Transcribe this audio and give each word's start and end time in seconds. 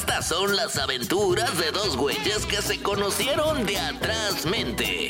Estas 0.00 0.28
son 0.28 0.56
las 0.56 0.78
aventuras 0.78 1.58
de 1.58 1.70
dos 1.72 1.94
güeyes 1.94 2.46
que 2.46 2.62
se 2.62 2.80
conocieron 2.80 3.66
de 3.66 3.78
atrás 3.78 4.46
mente. 4.46 5.08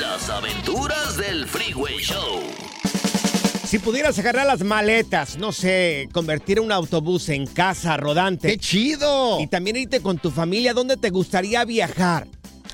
Las 0.00 0.28
aventuras 0.28 1.16
del 1.16 1.46
Freeway 1.46 1.98
Show. 1.98 2.40
Si 3.64 3.78
pudieras 3.78 4.18
agarrar 4.18 4.46
las 4.46 4.64
maletas, 4.64 5.38
no 5.38 5.52
sé, 5.52 6.08
convertir 6.12 6.58
un 6.58 6.72
autobús 6.72 7.28
en 7.28 7.46
casa 7.46 7.96
rodante. 7.96 8.48
¡Qué 8.48 8.58
chido! 8.58 9.38
Y 9.38 9.46
también 9.46 9.76
irte 9.76 10.02
con 10.02 10.18
tu 10.18 10.32
familia, 10.32 10.74
¿dónde 10.74 10.96
te 10.96 11.10
gustaría 11.10 11.64
viajar? 11.64 12.26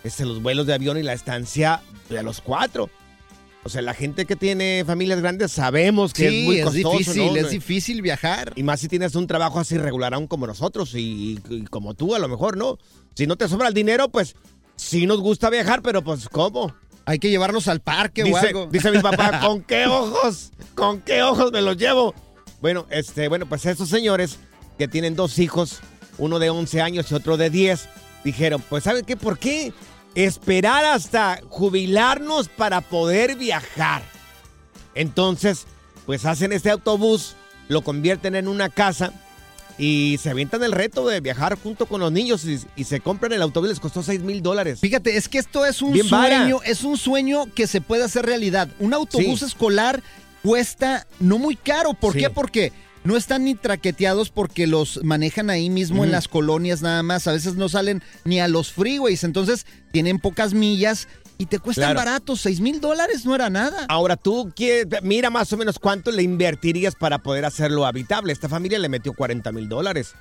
este, 0.05 0.25
los 0.25 0.43
vuelos 0.43 0.67
de 0.67 0.75
avión 0.75 0.99
y 0.99 1.03
la 1.03 1.13
estancia 1.13 1.81
de 2.11 2.23
los 2.23 2.41
cuatro. 2.41 2.91
O 3.67 3.71
sea, 3.71 3.81
la 3.81 3.95
gente 3.95 4.27
que 4.27 4.37
tiene 4.37 4.85
familias 4.87 5.21
grandes 5.23 5.51
sabemos 5.53 6.13
que 6.13 6.29
Sí, 6.29 6.41
es 6.41 6.45
muy 6.45 6.59
es 6.59 6.65
costoso, 6.67 6.99
difícil, 6.99 7.27
¿no? 7.33 7.37
es 7.37 7.51
difícil 7.51 8.03
viajar. 8.03 8.53
Y 8.57 8.63
más 8.63 8.79
si 8.81 8.89
tienes 8.89 9.15
un 9.15 9.27
trabajo 9.27 9.59
así 9.59 9.79
regular 9.79 10.13
aún 10.13 10.27
como 10.27 10.47
nosotros 10.47 10.95
y, 10.95 11.41
y 11.49 11.65
como 11.71 11.95
tú 11.95 12.15
a 12.15 12.19
lo 12.19 12.29
mejor, 12.29 12.59
¿no? 12.59 12.77
Si 13.15 13.27
no 13.27 13.37
te 13.37 13.49
sobra 13.49 13.69
el 13.69 13.75
dinero, 13.75 14.11
pues 14.11 14.37
sí 14.77 15.07
nos 15.07 15.21
gusta 15.21 15.49
viajar, 15.49 15.81
pero 15.81 16.05
pues 16.05 16.29
¿cómo? 16.29 16.75
Hay 17.07 17.19
que 17.19 17.31
llevarlos 17.31 17.67
al 17.69 17.81
parque 17.81 18.23
o 18.23 18.27
Dice, 18.27 18.49
algo. 18.49 18.67
dice 18.71 18.91
mi 18.91 18.99
papá, 18.99 19.41
¿con 19.47 19.63
qué 19.63 19.87
ojos? 19.87 20.51
¿Con 20.75 21.01
qué 21.01 21.23
ojos 21.23 21.51
me 21.51 21.63
los 21.63 21.79
llevo? 21.79 22.15
Bueno, 22.61 22.87
este, 22.91 23.29
bueno, 23.29 23.47
pues 23.47 23.65
esos 23.65 23.89
señores 23.89 24.39
que 24.79 24.89
tienen 24.89 25.15
dos 25.17 25.39
hijos, 25.39 25.81
uno 26.19 26.39
de 26.39 26.51
11 26.51 26.81
años 26.81 27.11
y 27.11 27.15
otro 27.15 27.37
de 27.37 27.51
10, 27.51 27.89
dijeron, 28.25 28.62
pues 28.69 28.85
¿saben 28.85 29.05
qué? 29.05 29.17
¿Por 29.17 29.39
qué 29.39 29.73
esperar 30.15 30.85
hasta 30.85 31.41
jubilarnos 31.49 32.49
para 32.49 32.81
poder 32.81 33.37
viajar? 33.37 34.03
Entonces, 34.95 35.67
pues 36.07 36.25
hacen 36.25 36.53
este 36.53 36.71
autobús, 36.71 37.34
lo 37.69 37.83
convierten 37.83 38.34
en 38.34 38.49
una 38.49 38.69
casa 38.69 39.13
y 39.77 40.19
se 40.23 40.31
avientan 40.31 40.63
el 40.63 40.71
reto 40.73 41.07
de 41.09 41.21
viajar 41.21 41.59
junto 41.61 41.87
con 41.87 42.01
los 42.01 42.13
niños 42.13 42.45
y, 42.45 42.61
y 42.77 42.84
se 42.84 43.01
compran 43.01 43.33
el 43.33 43.43
autobús, 43.43 43.71
les 43.71 43.81
costó 43.81 44.03
6 44.03 44.21
mil 44.21 44.41
dólares. 44.43 44.79
Fíjate, 44.81 45.17
es 45.17 45.29
que 45.29 45.39
esto 45.39 45.67
es 45.67 45.83
un 45.83 45.93
Bien 45.93 46.09
vara. 46.09 46.39
sueño, 46.39 46.61
es 46.65 46.84
un 46.84 46.97
sueño 46.97 47.47
que 47.55 47.67
se 47.67 47.81
puede 47.81 48.05
hacer 48.05 48.25
realidad. 48.27 48.69
Un 48.79 48.95
autobús 48.95 49.41
Sí. 49.41 49.47
escolar 49.47 50.01
cuesta 50.43 51.07
no 51.19 51.39
muy 51.39 51.57
caro. 51.57 51.95
¿Por 51.95 52.13
Sí. 52.13 52.21
qué? 52.21 52.31
Porque 52.31 52.73
no 53.04 53.16
están 53.16 53.44
ni 53.44 53.54
traqueteados 53.54 54.31
porque 54.31 54.66
los 54.66 55.03
manejan 55.04 55.50
ahí 55.50 55.70
mismo 55.70 56.04
en 56.04 56.10
las 56.10 56.26
colonias 56.28 56.82
nada 56.82 57.03
más. 57.03 57.26
A 57.26 57.32
veces 57.32 57.54
no 57.54 57.69
salen 57.69 58.03
ni 58.25 58.41
a 58.41 58.48
los 58.48 58.72
freeways, 58.72 59.25
entonces 59.25 59.66
tienen 59.92 60.19
pocas 60.19 60.54
millas 60.54 61.06
y 61.37 61.47
te 61.47 61.59
cuestan 61.59 61.92
Claro. 61.92 61.98
baratos. 61.98 62.41
Seis 62.41 62.60
mil 62.60 62.81
dólares 62.81 63.25
no 63.26 63.34
era 63.34 63.50
nada. 63.50 63.87
Ahora 63.88 64.16
tú 64.16 64.53
quieres, 64.56 64.87
mira 65.03 65.31
más 65.31 65.53
o 65.53 65.56
menos 65.56 65.78
cuánto 65.78 66.10
le 66.12 66.22
invertirías 66.22 66.94
para 66.94 67.19
poder 67.19 67.44
hacerlo 67.44 67.84
habitable. 67.87 68.32
Esta 68.32 68.48
familia 68.48 68.78
le 68.78 68.88
metió 68.88 69.12
40 69.12 69.53
mil 69.53 69.69
dólares. 69.69 70.15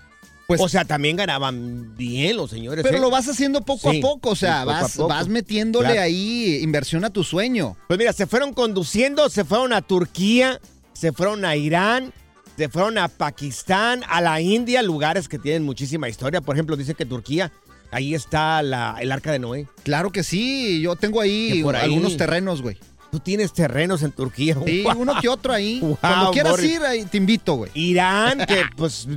Pues- 0.45 0.59
o 0.59 0.67
sea, 0.67 0.83
también 0.83 1.15
ganaban 1.15 1.95
bien 1.95 2.35
los 2.35 2.49
señores. 2.49 2.83
Pero 2.83 2.97
¿eh? 2.97 3.01
lo 3.01 3.09
vas 3.09 3.29
haciendo 3.29 3.61
poco 3.61 3.91
Sí, 3.91 3.99
a 3.99 4.01
poco, 4.01 4.31
o 4.31 4.35
sea, 4.35 4.65
vas, 4.65 4.97
poco. 4.97 5.07
vas 5.07 5.29
metiéndole 5.29 5.85
Claro. 5.87 6.01
ahí 6.01 6.57
inversión 6.61 7.05
a 7.05 7.11
tu 7.11 7.23
sueño. 7.23 7.77
Pues 7.87 7.97
mira, 7.97 8.11
se 8.11 8.27
fueron 8.27 8.53
conduciendo, 8.53 9.29
se 9.29 9.45
fueron 9.45 9.71
a 9.71 9.81
Turquía, 9.81 10.59
se 10.91 11.13
fueron 11.13 11.45
a 11.45 11.55
Irán, 11.55 12.11
se 12.57 12.69
fueron 12.69 12.97
a 12.97 13.07
Pakistán, 13.07 14.01
a 14.09 14.21
la 14.21 14.39
India, 14.41 14.81
lugares 14.83 15.27
que 15.27 15.39
tienen 15.39 15.63
muchísima 15.63 16.09
historia. 16.09 16.41
Por 16.41 16.55
ejemplo, 16.55 16.75
dice 16.75 16.93
que 16.95 17.05
Turquía, 17.05 17.51
ahí 17.91 18.13
está 18.15 18.61
la- 18.63 18.97
el 18.99 19.11
arca 19.11 19.31
de 19.31 19.39
Noé. 19.39 19.67
Claro 19.83 20.11
que 20.11 20.23
sí, 20.23 20.81
yo 20.81 20.95
tengo 20.95 21.19
ahí, 21.21 21.53
Que 21.57 21.63
por 21.63 21.75
ahí- 21.75 21.83
algunos 21.85 22.15
terrenos, 22.17 22.61
güey. 22.61 22.77
Tú 23.11 23.19
tienes 23.19 23.53
terrenos 23.53 24.01
en 24.01 24.11
Turquía. 24.11 24.57
Sí, 24.65 24.83
uno 24.97 25.13
que 25.21 25.29
otro 25.29 25.53
ahí. 25.53 25.79
Wow, 25.81 25.97
Cuando 26.01 26.31
quieras 26.31 26.51
Boris. 26.53 26.71
ir, 26.71 26.81
ahí 26.81 27.05
te 27.05 27.17
invito, 27.17 27.53
güey. 27.53 27.69
Irán, 27.75 28.39
que 28.47 28.61
pues 28.77 29.07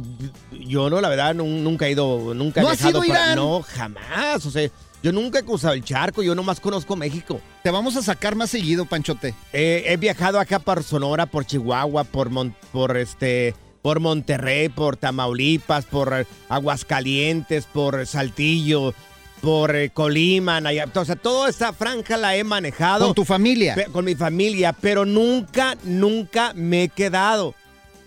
yo 0.52 0.90
no, 0.90 1.00
la 1.00 1.08
verdad, 1.08 1.34
nu- 1.34 1.46
nunca 1.46 1.86
he 1.86 1.92
ido, 1.92 2.34
nunca 2.34 2.60
he 2.60 2.64
¿No 2.64 2.68
has 2.70 2.84
ido 2.84 3.00
a 3.00 3.06
Irán? 3.06 3.36
No, 3.36 3.62
jamás. 3.62 4.44
O 4.44 4.50
sea, 4.50 4.68
yo 5.06 5.12
nunca 5.12 5.38
he 5.38 5.44
cruzado 5.44 5.72
el 5.74 5.84
charco, 5.84 6.20
yo 6.20 6.34
nomás 6.34 6.58
conozco 6.58 6.96
México. 6.96 7.40
Te 7.62 7.70
vamos 7.70 7.94
a 7.94 8.02
sacar 8.02 8.34
más 8.34 8.50
seguido, 8.50 8.86
Panchote. 8.86 9.34
Eh, 9.52 9.84
he 9.86 9.96
viajado 9.98 10.40
acá 10.40 10.58
por 10.58 10.82
Sonora, 10.82 11.26
por 11.26 11.46
Chihuahua, 11.46 12.02
por, 12.02 12.30
Mon- 12.30 12.56
por 12.72 12.96
este, 12.96 13.54
por 13.82 14.00
Monterrey, 14.00 14.68
por 14.68 14.96
Tamaulipas, 14.96 15.84
por 15.84 16.12
eh, 16.12 16.26
Aguascalientes, 16.48 17.66
por 17.66 18.04
Saltillo. 18.04 18.94
por 19.42 19.76
eh, 19.76 19.90
Colima, 19.90 20.60
Nayarit, 20.60 20.96
o 20.96 21.04
sea, 21.04 21.14
toda 21.14 21.50
esa 21.50 21.72
franja 21.72 22.16
la 22.16 22.34
he 22.34 22.42
manejado. 22.42 23.04
Con 23.06 23.14
tu 23.14 23.24
familia. 23.24 23.76
Con 23.92 24.04
mi 24.06 24.16
familia, 24.16 24.72
pero 24.72 25.04
nunca, 25.04 25.76
nunca 25.84 26.52
me 26.56 26.82
he 26.84 26.88
quedado 26.88 27.54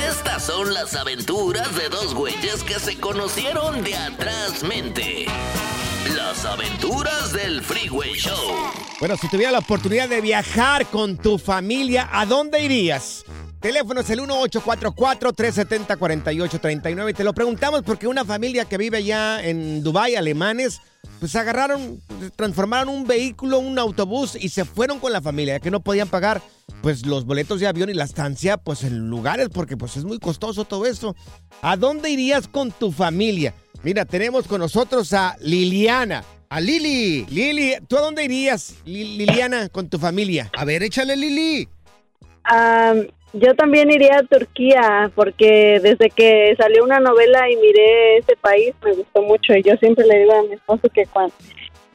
Estas 0.05 0.43
son 0.43 0.73
las 0.73 0.95
aventuras 0.95 1.73
de 1.77 1.87
dos 1.87 2.13
güeyes 2.13 2.61
que 2.65 2.77
se 2.77 2.97
conocieron 2.99 3.81
de 3.81 3.95
atrás 3.95 4.63
mente. 4.63 5.27
Las 6.13 6.43
aventuras 6.43 7.31
del 7.31 7.61
Freeway 7.61 8.15
Show. 8.15 8.51
Bueno, 8.99 9.15
si 9.15 9.29
tuviera 9.29 9.53
la 9.53 9.59
oportunidad 9.59 10.09
de 10.09 10.19
viajar 10.19 10.87
con 10.87 11.15
tu 11.15 11.37
familia, 11.37 12.09
¿a 12.11 12.25
dónde 12.25 12.61
irías? 12.61 13.23
Teléfono 13.61 14.01
es 14.01 14.09
el 14.09 14.19
1844-370-4839 14.21 17.09
y 17.11 17.13
te 17.13 17.23
lo 17.23 17.33
preguntamos 17.33 17.83
porque 17.83 18.07
una 18.07 18.25
familia 18.25 18.65
que 18.65 18.77
vive 18.77 18.97
allá 18.97 19.43
en 19.43 19.83
Dubái, 19.83 20.15
alemanes, 20.15 20.81
pues 21.19 21.35
agarraron, 21.35 22.01
transformaron 22.35 22.89
un 22.93 23.05
vehículo, 23.05 23.59
un 23.59 23.77
autobús 23.77 24.35
y 24.39 24.49
se 24.49 24.65
fueron 24.65 24.99
con 24.99 25.11
la 25.13 25.21
familia, 25.21 25.55
ya 25.55 25.59
que 25.59 25.69
no 25.71 25.81
podían 25.81 26.07
pagar 26.07 26.41
pues 26.81 27.05
los 27.05 27.25
boletos 27.25 27.59
de 27.59 27.67
avión 27.67 27.89
y 27.89 27.93
la 27.93 28.05
estancia 28.05 28.57
pues 28.57 28.83
en 28.83 29.09
lugares 29.09 29.49
porque 29.53 29.77
pues 29.77 29.95
es 29.95 30.03
muy 30.05 30.17
costoso 30.19 30.65
todo 30.65 30.85
eso. 30.87 31.15
¿A 31.61 31.77
dónde 31.77 32.09
irías 32.09 32.47
con 32.47 32.71
tu 32.71 32.91
familia? 32.91 33.53
Mira, 33.83 34.05
tenemos 34.05 34.47
con 34.47 34.59
nosotros 34.59 35.13
a 35.13 35.35
Liliana. 35.39 36.23
A 36.49 36.59
Lili. 36.59 37.25
Lili, 37.29 37.75
¿tú 37.87 37.97
a 37.97 38.01
dónde 38.01 38.25
irías, 38.25 38.73
Li- 38.85 39.17
Liliana, 39.17 39.69
con 39.69 39.87
tu 39.87 39.97
familia? 39.99 40.49
A 40.57 40.65
ver, 40.65 40.81
échale, 40.83 41.15
Lili. 41.15 41.69
Ah, 42.43 42.93
yo 43.33 43.55
también 43.55 43.89
iría 43.91 44.17
a 44.19 44.23
Turquía 44.23 45.09
porque 45.15 45.79
desde 45.81 46.09
que 46.09 46.53
salió 46.57 46.83
una 46.83 46.99
novela 46.99 47.49
y 47.49 47.55
miré 47.55 48.17
ese 48.17 48.35
país 48.35 48.73
me 48.83 48.93
gustó 48.93 49.21
mucho 49.21 49.53
y 49.55 49.63
yo 49.63 49.75
siempre 49.77 50.05
le 50.05 50.19
digo 50.19 50.33
a 50.33 50.43
mi 50.43 50.53
esposo 50.53 50.89
que 50.93 51.05
cuan- 51.05 51.31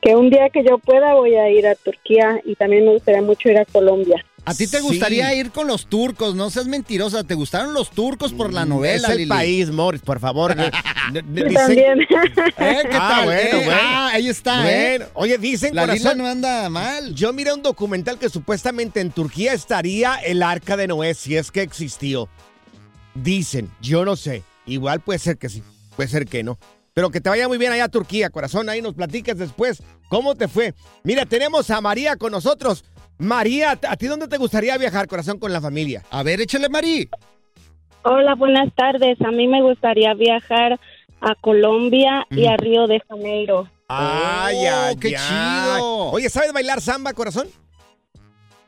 que 0.00 0.14
un 0.14 0.30
día 0.30 0.48
que 0.50 0.62
yo 0.64 0.78
pueda 0.78 1.14
voy 1.14 1.34
a 1.34 1.50
ir 1.50 1.66
a 1.66 1.74
Turquía 1.74 2.40
y 2.44 2.54
también 2.54 2.84
me 2.86 2.92
gustaría 2.92 3.22
mucho 3.22 3.48
ir 3.50 3.58
a 3.58 3.64
Colombia. 3.64 4.24
A 4.46 4.54
ti 4.54 4.66
te 4.68 4.78
Sí. 4.78 4.82
gustaría 4.84 5.34
ir 5.34 5.50
con 5.50 5.66
los 5.66 5.86
turcos, 5.86 6.36
no 6.36 6.50
seas 6.50 6.66
mentirosa. 6.66 7.24
¿Te 7.24 7.34
gustaron 7.34 7.74
los 7.74 7.90
turcos 7.90 8.32
por 8.32 8.52
la 8.52 8.64
novela, 8.64 9.08
Es 9.08 9.12
el 9.12 9.18
Lili? 9.18 9.28
país, 9.28 9.70
Morris, 9.70 10.00
por 10.02 10.20
favor. 10.20 10.54
Yo 11.12 11.20
dicen- 11.22 11.52
también. 11.52 12.00
¿Eh? 12.02 12.06
¿Qué 12.56 12.96
Ah, 12.96 13.08
tal? 13.16 13.24
bueno, 13.24 13.40
eh? 13.58 13.64
bueno. 13.64 13.80
Ah, 13.82 14.10
ahí 14.14 14.28
está, 14.28 14.70
¿eh? 14.72 15.06
Oye, 15.14 15.36
dicen, 15.38 15.74
La 15.74 15.82
corazón, 15.82 16.18
no 16.18 16.26
anda 16.26 16.68
mal. 16.70 17.12
yo 17.12 17.32
miré 17.32 17.52
un 17.52 17.62
documental 17.62 18.18
que 18.18 18.28
supuestamente 18.28 19.00
en 19.00 19.10
Turquía 19.10 19.52
estaría 19.52 20.14
el 20.16 20.42
arca 20.42 20.76
de 20.76 20.86
Noé, 20.86 21.14
si 21.14 21.36
es 21.36 21.50
que 21.50 21.62
existió. 21.62 22.28
Dicen, 23.14 23.70
yo 23.80 24.04
no 24.04 24.14
sé. 24.16 24.42
Igual 24.66 25.00
puede 25.00 25.18
ser 25.18 25.38
que 25.38 25.48
sí, 25.48 25.62
puede 25.96 26.08
ser 26.08 26.26
que 26.26 26.42
no. 26.44 26.58
Pero 26.94 27.10
que 27.10 27.20
te 27.20 27.28
vaya 27.28 27.46
muy 27.48 27.58
bien 27.58 27.72
allá 27.72 27.84
a 27.84 27.88
Turquía, 27.88 28.30
corazón. 28.30 28.68
Ahí 28.68 28.80
nos 28.80 28.94
platiques 28.94 29.36
después 29.36 29.82
cómo 30.08 30.34
te 30.34 30.48
fue. 30.48 30.72
Mira, 31.04 31.26
tenemos 31.26 31.68
a 31.70 31.80
María 31.80 32.16
con 32.16 32.32
nosotros. 32.32 32.84
María, 33.18 33.78
¿a 33.88 33.96
ti 33.96 34.06
dónde 34.06 34.28
te 34.28 34.36
gustaría 34.36 34.76
viajar, 34.76 35.06
corazón, 35.08 35.38
con 35.38 35.52
la 35.52 35.60
familia? 35.60 36.02
A 36.10 36.22
ver, 36.22 36.40
échale, 36.40 36.68
Mari. 36.68 37.08
Hola, 38.02 38.34
buenas 38.34 38.72
tardes. 38.74 39.20
A 39.22 39.30
mí 39.30 39.48
me 39.48 39.62
gustaría 39.62 40.12
viajar 40.14 40.78
a 41.20 41.34
Colombia 41.40 42.26
y 42.30 42.46
a 42.46 42.56
Río 42.56 42.86
de 42.86 43.00
Janeiro. 43.08 43.68
Ay, 43.88 44.56
Oh, 44.58 44.70
ay, 44.88 44.96
qué 44.96 45.08
chido. 45.14 46.10
Oye, 46.12 46.28
¿sabes 46.28 46.52
bailar 46.52 46.80
samba, 46.80 47.12
corazón? 47.14 47.48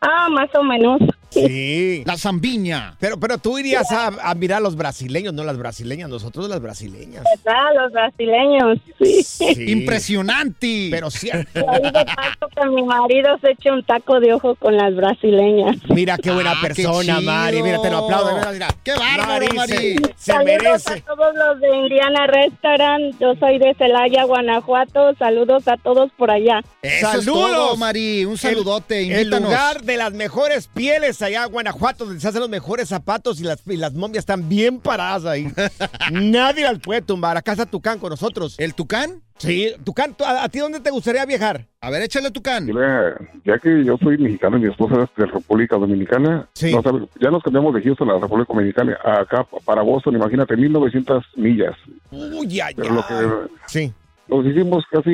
Ah, 0.01 0.29
más 0.31 0.49
o 0.55 0.63
menos. 0.63 1.01
Sí. 1.31 2.03
La 2.07 2.17
zambiña. 2.17 2.97
Pero, 3.01 3.19
pero 3.21 3.39
tú 3.39 3.59
irías 3.59 3.91
a, 3.93 4.07
a 4.23 4.35
mirar 4.35 4.59
a 4.59 4.61
los 4.61 4.77
brasileños, 4.77 5.35
no 5.35 5.45
las 5.45 5.57
brasileñas, 5.59 6.09
nosotros 6.09 6.49
las 6.49 6.61
brasileñas. 6.61 7.25
Ah, 7.47 7.69
los 7.81 7.93
brasileños. 7.93 8.79
Sí. 8.99 9.23
Sí. 9.23 9.71
Impresionante. 9.71 10.89
Pero 10.91 11.11
cierto. 11.11 11.61
Y 11.61 11.65
ahí 11.69 11.83
de 11.83 12.05
paso 12.05 12.49
que 12.55 12.69
mi 12.71 12.83
marido 12.83 13.39
se 13.41 13.51
eche 13.53 13.71
un 13.71 13.83
taco 13.85 14.21
de 14.21 14.33
ojo 14.33 14.55
con 14.57 14.77
las 14.77 14.95
brasileñas. 14.95 15.77
Mira 15.89 16.17
qué 16.17 16.31
buena 16.31 16.53
Ah, 16.53 16.61
persona. 16.63 17.21
Mari. 17.21 17.63
Mira, 17.63 17.81
te 17.83 17.91
lo 17.91 17.99
aplaudo. 17.99 18.37
Mira, 18.37 18.53
mira. 18.53 18.69
¡Qué 18.83 18.93
bárbaro, 18.95 19.47
se- 19.47 19.55
Mari! 19.55 19.97
Se, 20.17 20.33
Saludos 20.33 20.63
merece. 20.63 20.93
a 20.95 21.01
todos 21.01 21.35
los 21.35 21.61
de 21.61 21.77
Indiana 21.77 22.27
Restaurant. 22.27 23.15
Yo 23.21 23.35
soy 23.39 23.59
de 23.59 23.75
Celaya, 23.75 24.25
Guanajuato. 24.25 25.15
Saludos 25.19 25.69
a 25.69 25.77
todos 25.77 26.11
por 26.17 26.31
allá. 26.31 26.61
Eso 26.83 27.07
es 27.07 27.25
¡Saludos! 27.25 27.51
todo, 27.51 27.77
Mari. 27.77 28.25
Un 28.25 28.37
saludote. 28.39 29.01
El 29.03 29.11
Invítanos. 29.25 29.49
lugar 29.51 29.83
de 29.83 29.97
las 29.97 30.13
mejores 30.13 30.69
pieles 30.69 31.18
allá 31.23 31.43
a 31.43 31.47
Guanajuato, 31.47 32.05
donde 32.05 32.21
se 32.21 32.29
hacen 32.29 32.41
los 32.41 32.49
mejores 32.51 32.89
zapatos 32.89 33.41
y 33.41 33.45
las, 33.45 33.67
y 33.67 33.77
las 33.77 33.95
momias 33.95 34.19
están 34.23 34.49
bien 34.49 34.81
paradas 34.81 35.25
ahí. 35.25 35.47
Nadie 36.13 36.63
las 36.65 36.79
puede 36.79 37.03
tumbar. 37.03 37.37
Acá 37.37 37.53
está 37.53 37.67
Tucán 37.67 37.99
con 37.99 38.11
nosotros. 38.11 38.57
¿El 38.59 38.75
Tucán? 38.75 39.23
Sí, 39.39 39.73
Tucán, 39.85 40.15
¿tú- 40.15 40.25
¿a, 40.25 40.43
a 40.43 40.49
ti 40.49 40.59
dónde 40.59 40.81
te 40.81 40.91
gustaría 40.91 41.25
viajar? 41.25 41.67
A 41.81 41.91
ver, 41.91 42.03
échale 42.03 42.31
Tucán. 42.33 42.67
Mira, 42.67 43.17
ya 43.45 43.57
que 43.59 43.85
yo 43.85 43.97
soy 44.03 44.19
mexicano 44.19 44.57
y 44.57 44.63
mi 44.63 44.69
esposa 44.71 45.03
es 45.05 45.09
de 45.17 45.27
República 45.27 45.77
Dominicana, 45.77 46.49
Sí. 46.55 46.73
no 46.75 46.83
sabe- 46.83 47.07
ya 47.21 47.31
nos 47.31 47.43
cambiamos 47.45 47.73
de 47.75 47.83
Houston 47.83 48.11
a 48.11 48.15
la 48.15 48.21
República 48.21 48.53
Dominicana, 48.53 48.99
acá 49.05 49.47
para 49.65 49.83
Boston, 49.83 50.17
imagínate, 50.17 50.57
1900 50.57 51.25
millas. 51.37 51.77
Uy, 52.11 52.61
ay, 52.61 52.75
Pero 52.75 52.95
lo 52.95 53.01
ay. 53.01 53.07
que 53.09 53.53
Sí. 53.67 53.93
nos 54.29 54.45
hicimos 54.45 54.85
casi, 54.91 55.11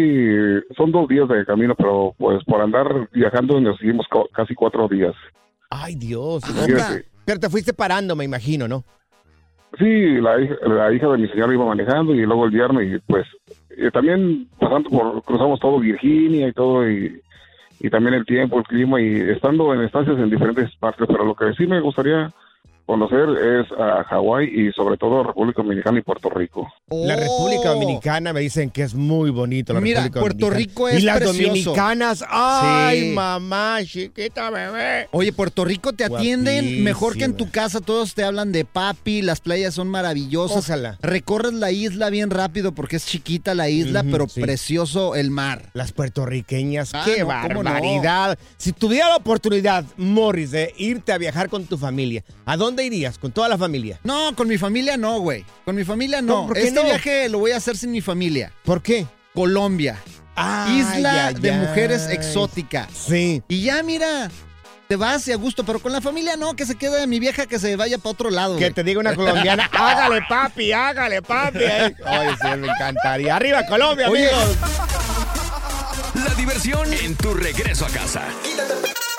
son 0.75 0.90
dos 0.90 1.06
días 1.06 1.28
de 1.28 1.44
camino, 1.44 1.75
pero 1.75 2.14
pues 2.16 2.42
por 2.44 2.62
andar 2.62 2.87
viajando 3.12 3.61
nos 3.61 3.76
hicimos 3.82 4.06
casi 4.32 4.54
cuatro 4.54 4.88
días. 4.88 5.12
Ay, 5.71 5.94
Dios. 5.94 6.44
Fíjate. 6.44 7.06
Pero 7.25 7.40
te 7.40 7.49
fuiste 7.49 7.73
parando, 7.73 8.14
me 8.16 8.25
imagino, 8.25 8.68
¿no? 8.68 8.85
Sí, 9.78 10.21
la 10.21 10.40
hija, 10.40 10.54
la 10.66 10.92
hija 10.92 11.09
de 11.09 11.18
mi 11.18 11.28
señora 11.28 11.52
iba 11.52 11.64
manejando 11.64 12.14
y 12.14 12.25
luego 12.25 12.44
el 12.44 12.52
viernes 12.52 12.94
y 12.94 12.99
pues 13.11 13.26
eh, 13.71 13.90
también 13.92 14.49
pasando 14.59 14.88
por, 14.88 15.23
cruzamos 15.25 15.59
todo 15.59 15.80
Virginia 15.80 16.47
y 16.47 16.52
todo 16.52 16.88
y, 16.88 17.21
y 17.80 17.90
también 17.90 18.14
el 18.14 18.25
tiempo, 18.25 18.59
el 18.59 18.64
clima 18.64 19.00
y 19.00 19.21
estando 19.21 19.75
en 19.75 19.83
estancias 19.83 20.16
en 20.18 20.30
diferentes 20.30 20.71
partes, 20.76 21.09
pero 21.09 21.25
lo 21.25 21.35
que 21.35 21.52
sí 21.54 21.66
me 21.66 21.80
gustaría 21.80 22.30
conocer 22.86 23.28
es 23.30 23.66
a 23.78 24.04
Hawái 24.04 24.46
y 24.46 24.72
sobre 24.72 24.96
todo 24.96 25.22
República 25.24 25.62
Dominicana 25.62 25.98
y 25.98 26.02
Puerto 26.02 26.28
Rico. 26.30 26.66
La 26.90 27.16
República 27.16 27.70
Dominicana 27.70 28.32
me 28.32 28.40
dicen 28.40 28.70
que 28.70 28.82
es 28.82 28.94
muy 28.94 29.30
bonito. 29.30 29.72
La 29.72 29.78
Oh. 29.78 29.82
Mira, 29.82 30.00
República 30.02 30.20
Puerto 30.20 30.46
Dominicana. 30.50 30.58
Rico 30.70 30.88
es 30.88 31.00
Y 31.00 31.02
las 31.02 31.16
precioso. 31.18 31.48
dominicanas, 31.48 32.24
ay, 32.28 33.00
Sí. 33.08 33.14
mamá, 33.14 33.78
chiquita 33.84 34.50
bebé. 34.50 35.08
Oye, 35.12 35.32
Puerto 35.32 35.64
Rico 35.64 35.92
te 35.92 36.04
atienden 36.04 36.56
Guapísima. 36.64 36.84
mejor 36.84 37.16
que 37.16 37.24
en 37.24 37.36
tu 37.36 37.50
casa. 37.50 37.80
Todos 37.80 38.14
te 38.14 38.24
hablan 38.24 38.52
de 38.52 38.64
papi, 38.64 39.22
las 39.22 39.40
playas 39.40 39.74
son 39.74 39.88
maravillosas. 39.88 40.58
Ojalá. 40.58 40.98
Recorres 41.00 41.52
la 41.54 41.70
isla 41.72 42.10
bien 42.10 42.30
rápido 42.30 42.72
porque 42.72 42.96
es 42.96 43.06
chiquita 43.06 43.54
la 43.54 43.68
isla, 43.68 44.02
pero 44.10 44.28
sí. 44.28 44.40
precioso 44.40 45.14
el 45.14 45.30
mar. 45.30 45.70
Las 45.72 45.92
puertorriqueñas, 45.92 46.90
Ah, 46.94 47.02
qué 47.04 47.20
no, 47.20 47.26
¿cómo 47.28 47.62
no? 47.62 47.70
barbaridad. 47.70 48.38
Si 48.56 48.72
tuviera 48.72 49.08
la 49.08 49.16
oportunidad, 49.16 49.84
Morris, 49.96 50.50
de 50.50 50.72
irte 50.76 51.12
a 51.12 51.18
viajar 51.18 51.48
con 51.48 51.64
tu 51.66 51.76
familia, 51.78 52.24
¿a 52.44 52.56
dónde 52.56 52.73
irías? 52.82 53.18
¿Con 53.18 53.32
toda 53.32 53.48
la 53.48 53.58
familia? 53.58 54.00
No, 54.02 54.34
con 54.34 54.48
mi 54.48 54.58
familia 54.58 54.96
no, 54.96 55.20
güey. 55.20 55.44
Con 55.64 55.76
mi 55.76 55.84
familia 55.84 56.20
no. 56.22 56.34
¿Cómo? 56.34 56.46
¿Por 56.48 56.56
qué 56.56 56.68
este 56.68 56.74
no? 56.80 56.84
viaje 56.84 57.28
lo 57.28 57.38
voy 57.38 57.52
a 57.52 57.58
hacer 57.58 57.76
sin 57.76 57.90
mi 57.92 58.00
familia. 58.00 58.52
¿Por 58.64 58.82
qué? 58.82 59.06
Colombia. 59.34 59.98
Ay, 60.36 60.80
isla 60.80 61.28
ay, 61.28 61.34
de 61.34 61.50
ay. 61.52 61.58
mujeres 61.58 62.08
exóticas. 62.10 62.88
Sí. 62.92 63.42
Y 63.48 63.62
ya, 63.62 63.82
mira, 63.82 64.30
te 64.88 64.96
vas 64.96 65.26
y 65.28 65.32
a 65.32 65.36
gusto, 65.36 65.64
pero 65.64 65.78
con 65.78 65.92
la 65.92 66.00
familia 66.00 66.36
no, 66.36 66.54
que 66.56 66.66
se 66.66 66.74
quede 66.74 67.06
mi 67.06 67.20
vieja 67.20 67.46
que 67.46 67.58
se 67.58 67.76
vaya 67.76 67.98
para 67.98 68.10
otro 68.10 68.30
lado. 68.30 68.56
Que 68.56 68.64
güey. 68.64 68.72
te 68.72 68.84
diga 68.84 69.00
una 69.00 69.14
colombiana, 69.14 69.68
hágale 69.72 70.22
papi, 70.28 70.72
hágale 70.72 71.22
papi. 71.22 71.64
Ay, 71.64 71.94
Ay, 72.04 72.28
sí, 72.40 72.58
me 72.58 72.66
encantaría. 72.68 73.36
Arriba 73.36 73.64
Colombia, 73.66 74.08
Oye. 74.08 74.28
amigos. 74.28 74.56
La 76.26 76.34
diversión 76.34 76.92
en 76.92 77.16
tu 77.16 77.34
regreso 77.34 77.86
a 77.86 77.88
casa. 77.88 78.22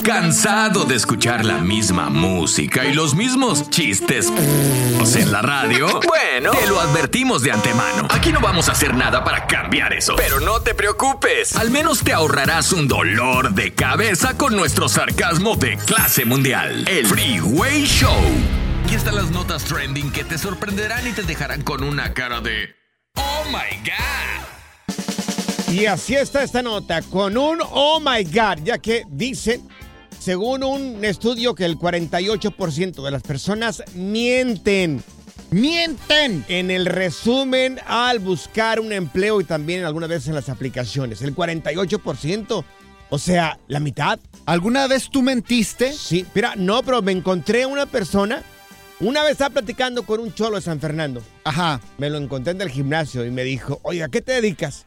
¿Cansado 0.00 0.84
de 0.84 0.94
escuchar 0.94 1.44
la 1.44 1.58
misma 1.58 2.08
música 2.08 2.84
y 2.84 2.94
los 2.94 3.14
mismos 3.14 3.68
chistes 3.68 4.32
en 5.16 5.32
la 5.32 5.42
radio? 5.42 6.00
Bueno, 6.12 6.52
te 6.52 6.66
lo 6.66 6.80
advertimos 6.80 7.42
de 7.42 7.52
antemano. 7.52 8.08
Aquí 8.10 8.32
no 8.32 8.40
vamos 8.40 8.68
a 8.68 8.72
hacer 8.72 8.94
nada 8.94 9.22
para 9.22 9.46
cambiar 9.46 9.92
eso. 9.92 10.14
Pero 10.16 10.40
no 10.40 10.60
te 10.60 10.74
preocupes. 10.74 11.54
Al 11.56 11.70
menos 11.70 12.02
te 12.02 12.12
ahorrarás 12.12 12.72
un 12.72 12.88
dolor 12.88 13.52
de 13.52 13.74
cabeza 13.74 14.36
con 14.38 14.56
nuestro 14.56 14.88
sarcasmo 14.88 15.56
de 15.56 15.76
clase 15.76 16.24
mundial. 16.24 16.86
El 16.88 17.06
Freeway 17.06 17.84
Show. 17.84 18.16
Aquí 18.84 18.94
están 18.94 19.16
las 19.16 19.30
notas 19.30 19.64
trending 19.64 20.10
que 20.10 20.24
te 20.24 20.38
sorprenderán 20.38 21.06
y 21.06 21.12
te 21.12 21.22
dejarán 21.22 21.62
con 21.62 21.82
una 21.82 22.14
cara 22.14 22.40
de... 22.40 22.74
¡Oh, 23.16 23.44
my 23.46 23.78
God! 23.84 24.42
Y 25.72 25.86
así 25.86 26.14
está 26.14 26.42
esta 26.42 26.60
nota, 26.60 27.00
con 27.00 27.38
un 27.38 27.58
oh 27.70 27.98
my 27.98 28.24
god, 28.24 28.62
ya 28.62 28.76
que 28.76 29.04
dicen, 29.08 29.66
según 30.22 30.62
un 30.62 31.04
estudio, 31.04 31.56
que 31.56 31.64
el 31.64 31.76
48% 31.76 33.02
de 33.02 33.10
las 33.10 33.22
personas 33.22 33.82
mienten. 33.96 35.02
¡Mienten! 35.50 36.44
En 36.46 36.70
el 36.70 36.86
resumen 36.86 37.80
al 37.88 38.20
buscar 38.20 38.78
un 38.78 38.92
empleo 38.92 39.40
y 39.40 39.44
también 39.44 39.84
algunas 39.84 40.08
veces 40.08 40.28
en 40.28 40.36
las 40.36 40.48
aplicaciones. 40.48 41.22
El 41.22 41.34
48%. 41.34 42.64
O 43.10 43.18
sea, 43.18 43.58
la 43.66 43.80
mitad. 43.80 44.20
¿Alguna 44.46 44.86
vez 44.86 45.10
tú 45.10 45.22
mentiste? 45.22 45.92
Sí, 45.92 46.24
mira, 46.36 46.54
no, 46.56 46.84
pero 46.84 47.02
me 47.02 47.10
encontré 47.10 47.66
una 47.66 47.86
persona. 47.86 48.44
Una 49.00 49.22
vez 49.24 49.32
estaba 49.32 49.54
platicando 49.54 50.04
con 50.04 50.20
un 50.20 50.32
cholo 50.32 50.54
de 50.54 50.62
San 50.62 50.78
Fernando. 50.78 51.20
Ajá. 51.42 51.80
Me 51.98 52.10
lo 52.10 52.18
encontré 52.18 52.52
en 52.52 52.60
el 52.60 52.70
gimnasio 52.70 53.26
y 53.26 53.32
me 53.32 53.42
dijo, 53.42 53.80
oiga, 53.82 54.08
¿qué 54.08 54.20
te 54.20 54.32
dedicas? 54.32 54.86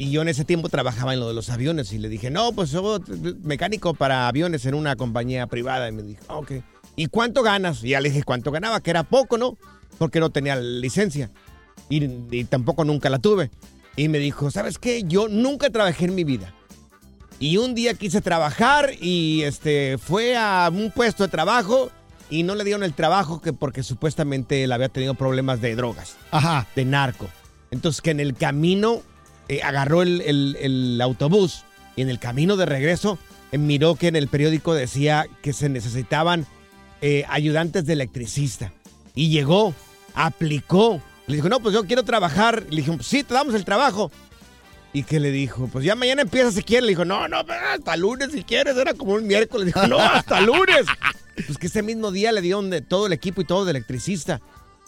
Y 0.00 0.10
yo 0.10 0.22
en 0.22 0.28
ese 0.28 0.46
tiempo 0.46 0.70
trabajaba 0.70 1.12
en 1.12 1.20
lo 1.20 1.28
de 1.28 1.34
los 1.34 1.50
aviones 1.50 1.92
y 1.92 1.98
le 1.98 2.08
dije, 2.08 2.30
no, 2.30 2.52
pues 2.52 2.70
soy 2.70 3.02
mecánico 3.42 3.92
para 3.92 4.28
aviones 4.28 4.64
en 4.64 4.72
una 4.74 4.96
compañía 4.96 5.46
privada. 5.46 5.90
Y 5.90 5.92
me 5.92 6.02
dijo, 6.02 6.22
"Ah, 6.28 6.38
ok. 6.38 6.52
¿Y 6.96 7.08
cuánto 7.08 7.42
ganas? 7.42 7.84
Y 7.84 7.90
ya 7.90 8.00
le 8.00 8.08
dije 8.08 8.22
cuánto 8.22 8.50
ganaba, 8.50 8.80
que 8.80 8.88
era 8.88 9.02
poco, 9.02 9.36
¿no? 9.36 9.58
Porque 9.98 10.18
no 10.18 10.30
tenía 10.30 10.56
licencia. 10.56 11.30
Y, 11.90 12.02
y 12.30 12.44
tampoco 12.44 12.82
nunca 12.86 13.10
la 13.10 13.18
tuve. 13.18 13.50
Y 13.94 14.08
me 14.08 14.18
dijo, 14.18 14.50
¿sabes 14.50 14.78
qué? 14.78 15.02
Yo 15.04 15.28
nunca 15.28 15.68
trabajé 15.68 16.06
en 16.06 16.14
mi 16.14 16.24
vida. 16.24 16.54
Y 17.38 17.58
un 17.58 17.74
día 17.74 17.92
quise 17.92 18.22
trabajar 18.22 18.92
y 19.02 19.42
este 19.42 19.98
fue 19.98 20.34
a 20.34 20.70
un 20.72 20.90
puesto 20.92 21.24
de 21.24 21.28
trabajo 21.28 21.90
y 22.30 22.42
no 22.42 22.54
le 22.54 22.64
dieron 22.64 22.84
el 22.84 22.94
trabajo 22.94 23.42
que 23.42 23.52
porque 23.52 23.82
supuestamente 23.82 24.64
él 24.64 24.72
había 24.72 24.88
tenido 24.88 25.12
problemas 25.12 25.60
de 25.60 25.76
drogas. 25.76 26.16
Ajá. 26.30 26.66
De 26.74 26.86
narco. 26.86 27.28
Entonces 27.70 28.00
que 28.00 28.12
en 28.12 28.20
el 28.20 28.32
camino 28.34 29.02
eh, 29.50 29.62
agarró 29.62 30.02
el, 30.02 30.20
el- 30.22 30.56
el 30.60 31.00
autobús 31.00 31.64
y 31.96 32.02
en 32.02 32.08
el 32.08 32.18
camino 32.18 32.56
de 32.56 32.66
regreso 32.66 33.18
eh, 33.52 33.58
miró 33.58 33.96
que 33.96 34.08
en 34.08 34.16
el 34.16 34.28
periódico 34.28 34.72
decía 34.74 35.26
que 35.42 35.52
se 35.52 35.68
necesitaban 35.68 36.46
eh, 37.02 37.24
ayudantes 37.28 37.84
de 37.86 37.92
electricista. 37.94 38.72
Y 39.14 39.28
llegó, 39.30 39.74
aplicó. 40.14 41.02
Le 41.26 41.36
dijo, 41.36 41.48
no, 41.48 41.60
pues 41.60 41.74
yo 41.74 41.84
quiero 41.86 42.02
trabajar. 42.04 42.64
Le 42.70 42.82
dijo, 42.82 42.96
sí, 43.02 43.22
te 43.24 43.34
damos 43.34 43.54
el 43.54 43.64
trabajo. 43.64 44.10
¿Y 44.92 45.04
qué 45.04 45.20
le 45.20 45.30
dijo? 45.30 45.68
Pues 45.68 45.84
ya 45.84 45.94
mañana 45.94 46.22
empieza 46.22 46.50
si 46.52 46.62
quiere. 46.62 46.82
Le 46.86 46.90
dijo, 46.92 47.04
no, 47.04 47.28
no, 47.28 47.38
hasta 47.72 47.96
lunes 47.96 48.30
si 48.32 48.42
quieres. 48.44 48.76
Era 48.76 48.94
como 48.94 49.12
un 49.14 49.26
miércoles. 49.26 49.66
Dijo, 49.66 49.86
no, 49.86 49.98
hasta 49.98 50.40
lunes. 50.40 50.86
Pues 51.46 51.56
que 51.56 51.68
ese 51.68 51.82
mismo 51.82 52.10
día 52.12 52.32
le 52.32 52.42
dieron 52.42 52.68
de 52.68 52.82
todo 52.82 53.06
el 53.06 53.14
equipo 53.14 53.40
y 53.40 53.46
todo 53.46 53.64
de 53.64 53.70
electricista. 53.70 54.42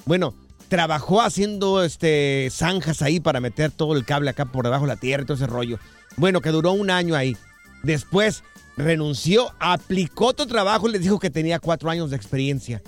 Bueno, 0.05 0.35
trabajó 0.73 1.21
haciendo 1.21 1.83
este 1.85 2.49
zanjas 2.51 3.03
ahí 3.03 3.21
para 3.21 3.41
meter 3.41 3.71
todo 3.71 3.95
el 3.95 4.07
cable 4.07 4.31
acá 4.31 4.47
por 4.47 4.65
debajo 4.65 4.85
de 4.85 4.89
la 4.95 4.97
tierra 4.97 5.23
y 5.23 5.27
todo 5.27 5.37
ese 5.37 5.47
rollo. 5.47 5.79
Bueno, 6.17 6.41
que 6.41 6.49
duró 6.49 6.73
un 6.73 6.89
año 6.91 7.15
ahí. 7.15 7.37
Después 7.83 8.43
renunció, 8.79 9.53
aplicó 9.61 10.29
otro 10.29 10.47
trabajo 10.47 10.89
y 10.89 10.93
les 10.93 11.03
dijo 11.03 11.19
que 11.19 11.29
tenía 11.29 11.59
cuatro 11.59 11.91
años 11.91 12.09
de 12.09 12.17
experiencia. 12.17 12.83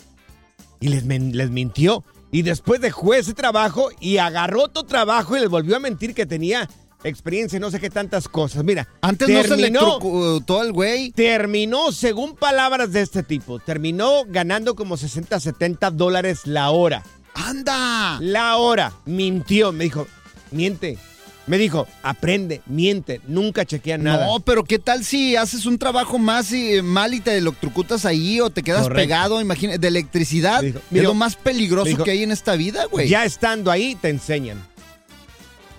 Y 0.81 0.88
les, 0.88 1.05
les 1.05 1.50
mintió. 1.50 2.05
Y 2.33 2.41
después 2.41 2.81
dejó 2.81 3.12
ese 3.12 3.35
trabajo 3.35 3.91
y 4.00 4.17
agarró 4.17 4.62
otro 4.62 4.85
trabajo 4.85 5.37
y 5.37 5.41
les 5.41 5.50
volvió 5.50 5.76
a 5.76 5.79
mentir 5.79 6.14
que 6.14 6.25
tenía 6.25 6.67
experiencia 7.03 7.59
y 7.59 7.61
no 7.61 7.71
sé 7.71 7.81
qué 7.81 7.91
tantas 7.91 8.29
cosas. 8.29 8.64
Mira, 8.64 8.88
Antes 9.03 9.29
no 9.29 9.43
se 9.43 9.49
terminó- 9.49 9.81
electrocutó 9.81 10.62
el 10.62 10.73
güey. 10.73 11.11
Terminó, 11.12 11.93
según 11.93 12.35
palabras 12.35 12.93
de 12.93 13.03
este 13.03 13.23
tipo, 13.23 13.59
terminó 13.59 14.25
ganando 14.26 14.75
como 14.75 14.97
60, 14.97 15.38
70 15.38 15.91
dólares 15.91 16.47
la 16.47 16.71
hora. 16.71 17.03
¡Anda! 17.35 18.19
La 18.21 18.57
hora. 18.57 18.93
Mintió. 19.05 19.73
Me 19.73 19.85
dijo, 19.85 20.07
miente. 20.50 20.99
Me 21.47 21.59
dijo, 21.59 21.87
aprende, 22.03 22.62
miente, 22.64 23.21
nunca 23.26 23.67
chequea 23.67 23.99
nada. 23.99 24.25
No, 24.26 24.41
pero 24.41 24.64
¿qué 24.64 24.79
tal 24.79 25.05
si 25.05 25.37
haces 25.37 25.67
un 25.67 25.76
trabajo 25.76 26.19
más 26.19 26.50
y, 26.53 26.81
mal 26.81 27.12
y 27.12 27.21
te 27.21 27.37
electrocutas 27.37 28.07
ahí 28.07 28.41
o 28.41 28.49
te 28.49 28.62
quedas 28.62 28.85
Correcto. 28.85 29.03
pegado, 29.03 29.41
imagínate, 29.43 29.79
de 29.79 29.88
electricidad? 29.88 30.64
es 30.64 30.73
dijo- 30.91 31.03
lo 31.03 31.12
más 31.12 31.37
peligroso 31.37 31.85
dijo, 31.85 32.03
que 32.05 32.12
hay 32.12 32.23
en 32.23 32.31
esta 32.33 32.57
vida, 32.57 32.87
güey. 32.87 33.11
Ya 33.11 33.26
estando 33.26 33.71
ahí, 33.71 33.95
te 33.95 34.09
enseñan. 34.09 34.57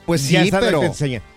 Pues 0.05 0.21
sí, 0.21 0.37
pero, 0.51 0.81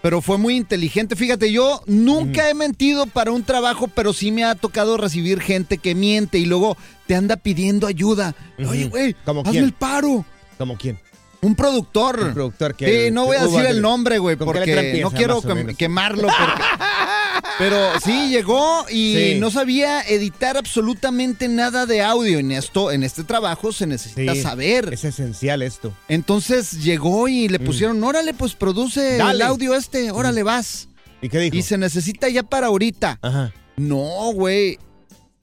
pero 0.02 0.20
fue 0.20 0.36
muy 0.36 0.56
inteligente. 0.56 1.16
Fíjate, 1.16 1.50
yo 1.50 1.82
nunca 1.86 2.50
he 2.50 2.54
mentido 2.54 3.06
para 3.06 3.30
un 3.30 3.42
trabajo, 3.42 3.88
pero 3.88 4.12
sí 4.12 4.30
me 4.30 4.44
ha 4.44 4.54
tocado 4.54 4.96
recibir 4.96 5.40
gente 5.40 5.78
que 5.78 5.94
miente 5.94 6.38
y 6.38 6.44
luego 6.44 6.76
te 7.06 7.14
anda 7.14 7.36
pidiendo 7.36 7.86
ayuda. 7.86 8.34
Oye, 8.58 8.82
Ujú. 8.82 8.90
güey, 8.90 9.16
¿Cómo 9.24 9.40
hazme 9.40 9.52
quién? 9.52 9.64
el 9.64 9.72
paro. 9.72 10.24
¿Como 10.58 10.76
quién? 10.76 10.98
Un 11.40 11.54
productor. 11.54 12.20
Un 12.20 12.34
productor 12.34 12.74
que- 12.74 13.06
Sí, 13.06 13.10
no 13.12 13.26
voy 13.26 13.36
a 13.36 13.44
decir 13.46 13.64
el 13.66 13.80
nombre, 13.80 14.18
güey, 14.18 14.36
¿Con 14.36 14.52
qué 14.52 14.60
letra 14.60 14.74
porque 14.74 14.88
empieza, 14.88 15.04
no 15.04 15.40
quiero 15.42 15.76
quemarlo. 15.76 16.22
porque- 16.22 16.62
Pero 17.58 17.76
sí, 18.04 18.28
llegó 18.30 18.84
y 18.90 19.14
Sí. 19.14 19.36
no 19.40 19.50
sabía 19.50 20.00
editar 20.02 20.56
absolutamente 20.56 21.48
nada 21.48 21.86
de 21.86 22.02
audio. 22.02 22.38
En 22.38 22.50
esto, 22.52 22.90
en 22.92 23.02
este 23.02 23.24
trabajo 23.24 23.72
se 23.72 23.86
necesita 23.86 24.34
Sí, 24.34 24.42
saber. 24.42 24.92
Es 24.92 25.04
esencial 25.04 25.62
esto. 25.62 25.92
Entonces 26.08 26.82
llegó 26.82 27.28
y 27.28 27.48
le 27.48 27.58
pusieron, 27.58 28.02
órale, 28.04 28.34
pues 28.34 28.54
produce 28.54 29.16
el 29.16 29.42
audio 29.42 29.74
este, 29.74 30.10
órale, 30.10 30.42
vas. 30.42 30.88
¿Y 31.22 31.28
qué 31.28 31.38
dijo? 31.38 31.56
Y 31.56 31.62
se 31.62 31.78
necesita 31.78 32.28
ya 32.28 32.42
para 32.44 32.68
ahorita. 32.68 33.18
Ajá. 33.22 33.52
No, 33.76 34.32
güey. 34.32 34.78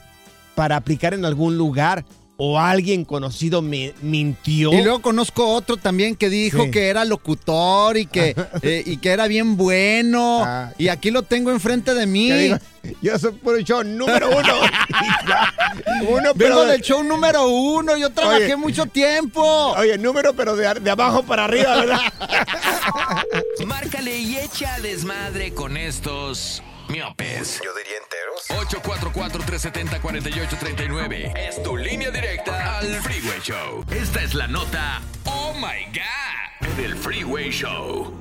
para 0.54 0.76
aplicar 0.76 1.14
en 1.14 1.24
algún 1.24 1.56
lugar 1.56 2.04
o 2.42 2.58
alguien 2.58 3.04
conocido 3.04 3.60
me 3.60 3.92
mintió? 4.00 4.72
Y 4.72 4.82
luego 4.82 5.02
conozco 5.02 5.46
otro 5.46 5.76
también 5.76 6.16
que 6.16 6.30
dijo 6.30 6.64
Sí. 6.64 6.70
que 6.70 6.88
era 6.88 7.04
locutor 7.04 7.98
y 7.98 8.06
que, 8.06 8.34
eh, 8.62 8.82
y 8.86 8.96
que 8.96 9.10
era 9.10 9.26
bien 9.26 9.58
bueno. 9.58 10.42
Ah. 10.44 10.72
Y 10.78 10.88
aquí 10.88 11.10
lo 11.10 11.22
tengo 11.22 11.50
enfrente 11.50 11.92
de 11.92 12.06
mí. 12.06 12.30
Digo, 12.30 12.56
yo 13.02 13.18
soy 13.18 13.32
por 13.32 13.58
el 13.58 13.64
show 13.64 13.84
número 13.84 14.30
uno. 14.30 14.54
uno, 16.08 16.32
Vengo 16.34 16.64
de- 16.64 16.72
del 16.72 16.80
show 16.80 17.02
número 17.02 17.46
uno, 17.48 17.96
yo 17.98 18.08
trabajé 18.10 18.44
Oye. 18.44 18.56
mucho 18.56 18.86
tiempo. 18.86 19.42
Oye, 19.76 19.98
número, 19.98 20.32
pero 20.34 20.56
de, 20.56 20.80
de 20.80 20.90
abajo 20.90 21.22
para 21.22 21.44
arriba, 21.44 21.76
¿verdad? 21.76 22.00
Márcale 23.66 24.18
y 24.18 24.36
echa 24.38 24.78
desmadre 24.80 25.52
con 25.52 25.76
estos 25.76 26.62
miopes. 26.90 27.60
Yo 27.64 27.72
diría 27.74 27.96
enteros. 27.98 28.48
844-370-4839. 28.84 31.36
Es 31.36 31.60
tu 31.62 31.76
línea 31.76 32.10
directa 32.10 32.78
al 32.78 32.94
Freeway 33.02 33.40
Show. 33.42 33.84
Esta 33.90 34.22
es 34.22 34.32
la 34.34 34.46
nota 34.46 35.02
Oh 35.24 35.52
My 35.54 35.86
God 35.92 36.68
del 36.76 36.94
Freeway 36.96 37.50
Show. 37.50 38.14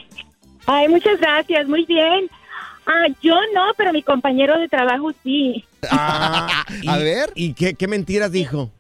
Ay, 0.67 0.89
muchas 0.89 1.19
gracias, 1.21 1.67
muy 1.69 1.85
bien. 1.87 2.29
Ah, 2.87 3.07
yo 3.23 3.35
no, 3.55 3.67
pero 3.77 3.93
mi 3.93 4.03
compañero 4.03 4.59
de 4.59 4.69
trabajo 4.69 5.13
sí. 5.23 5.65
Ah, 5.91 6.65
A 6.89 6.97
ver. 6.99 7.31
¿Y 7.35 7.53
qué, 7.55 7.75
qué 7.75 7.87
mentiras 7.87 8.33
dijo? 8.33 8.71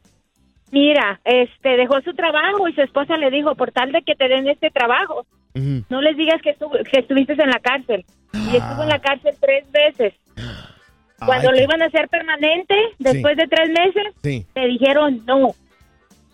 Mira, 0.71 1.21
este 1.25 1.77
dejó 1.77 2.01
su 2.03 2.13
trabajo 2.15 2.69
y 2.69 2.75
su 2.75 2.83
esposa 2.83 3.17
le 3.17 3.31
dijo, 3.31 3.55
por 3.55 3.71
tal 3.73 3.93
de 3.93 4.03
que 4.03 4.15
te 4.15 4.29
den 4.29 4.49
este 4.49 4.71
trabajo, 4.71 5.27
no 5.55 6.01
les 6.03 6.17
digas 6.17 6.41
que, 6.43 6.57
estu- 6.57 6.87
que 6.91 7.01
estuviste 7.01 7.33
en 7.33 7.51
la 7.51 7.59
cárcel. 7.59 8.05
Y 8.35 8.57
estuvo 8.57 8.83
en 8.83 8.89
la 8.91 9.01
cárcel 9.01 9.35
tres 9.41 9.65
veces. 9.73 10.15
Cuando 11.19 11.49
Ay, 11.49 11.55
lo 11.55 11.59
qué- 11.59 11.65
iban 11.65 11.83
a 11.83 11.87
hacer 11.87 12.09
permanente, 12.09 12.75
después 12.99 13.37
de 13.37 13.47
tres 13.49 13.71
meses, 13.71 14.13
Sí. 14.23 14.47
le 14.55 14.67
dijeron 14.69 15.23
no. 15.27 15.55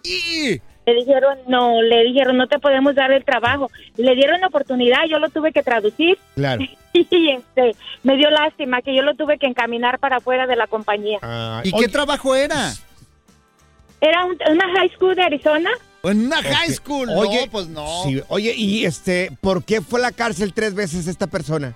Y 0.04 0.60
Le 0.86 0.94
dijeron 0.94 1.38
no, 1.48 1.80
le 1.82 2.04
dijeron 2.04 2.36
no 2.36 2.46
te 2.46 2.58
podemos 2.58 2.94
dar 2.94 3.10
el 3.10 3.24
trabajo. 3.24 3.70
Le 3.96 4.14
dieron 4.14 4.40
la 4.40 4.46
oportunidad, 4.48 4.98
yo 5.10 5.18
lo 5.18 5.28
tuve 5.30 5.50
que 5.52 5.62
traducir 5.62 6.18
Claro. 6.34 6.62
y 6.92 7.30
este, 7.30 7.74
me 8.02 8.16
dio 8.16 8.30
lástima 8.30 8.82
que 8.82 8.94
yo 8.94 9.02
lo 9.02 9.14
tuve 9.14 9.38
que 9.38 9.46
encaminar 9.46 9.98
para 9.98 10.16
afuera 10.18 10.46
de 10.46 10.56
la 10.56 10.66
compañía. 10.66 11.18
Ay, 11.22 11.70
¿Y 11.70 11.74
oye, 11.74 11.86
qué 11.86 11.92
trabajo 11.92 12.34
era? 12.36 12.72
Era 14.00 14.24
un- 14.26 14.38
una 14.50 14.68
high 14.78 14.90
school 14.94 15.14
de 15.16 15.22
Arizona. 15.22 15.70
En 16.02 16.26
una 16.26 16.42
high 16.42 16.70
school. 16.70 17.08
Oye, 17.16 17.46
no, 17.46 17.50
pues 17.50 17.66
no. 17.68 18.02
sí, 18.04 18.20
oye, 18.28 18.54
y 18.54 18.84
este, 18.84 19.30
¿por 19.40 19.64
qué 19.64 19.80
fue 19.80 20.00
a 20.00 20.02
la 20.02 20.12
cárcel 20.12 20.52
tres 20.52 20.74
veces 20.74 21.06
esta 21.06 21.26
persona? 21.26 21.74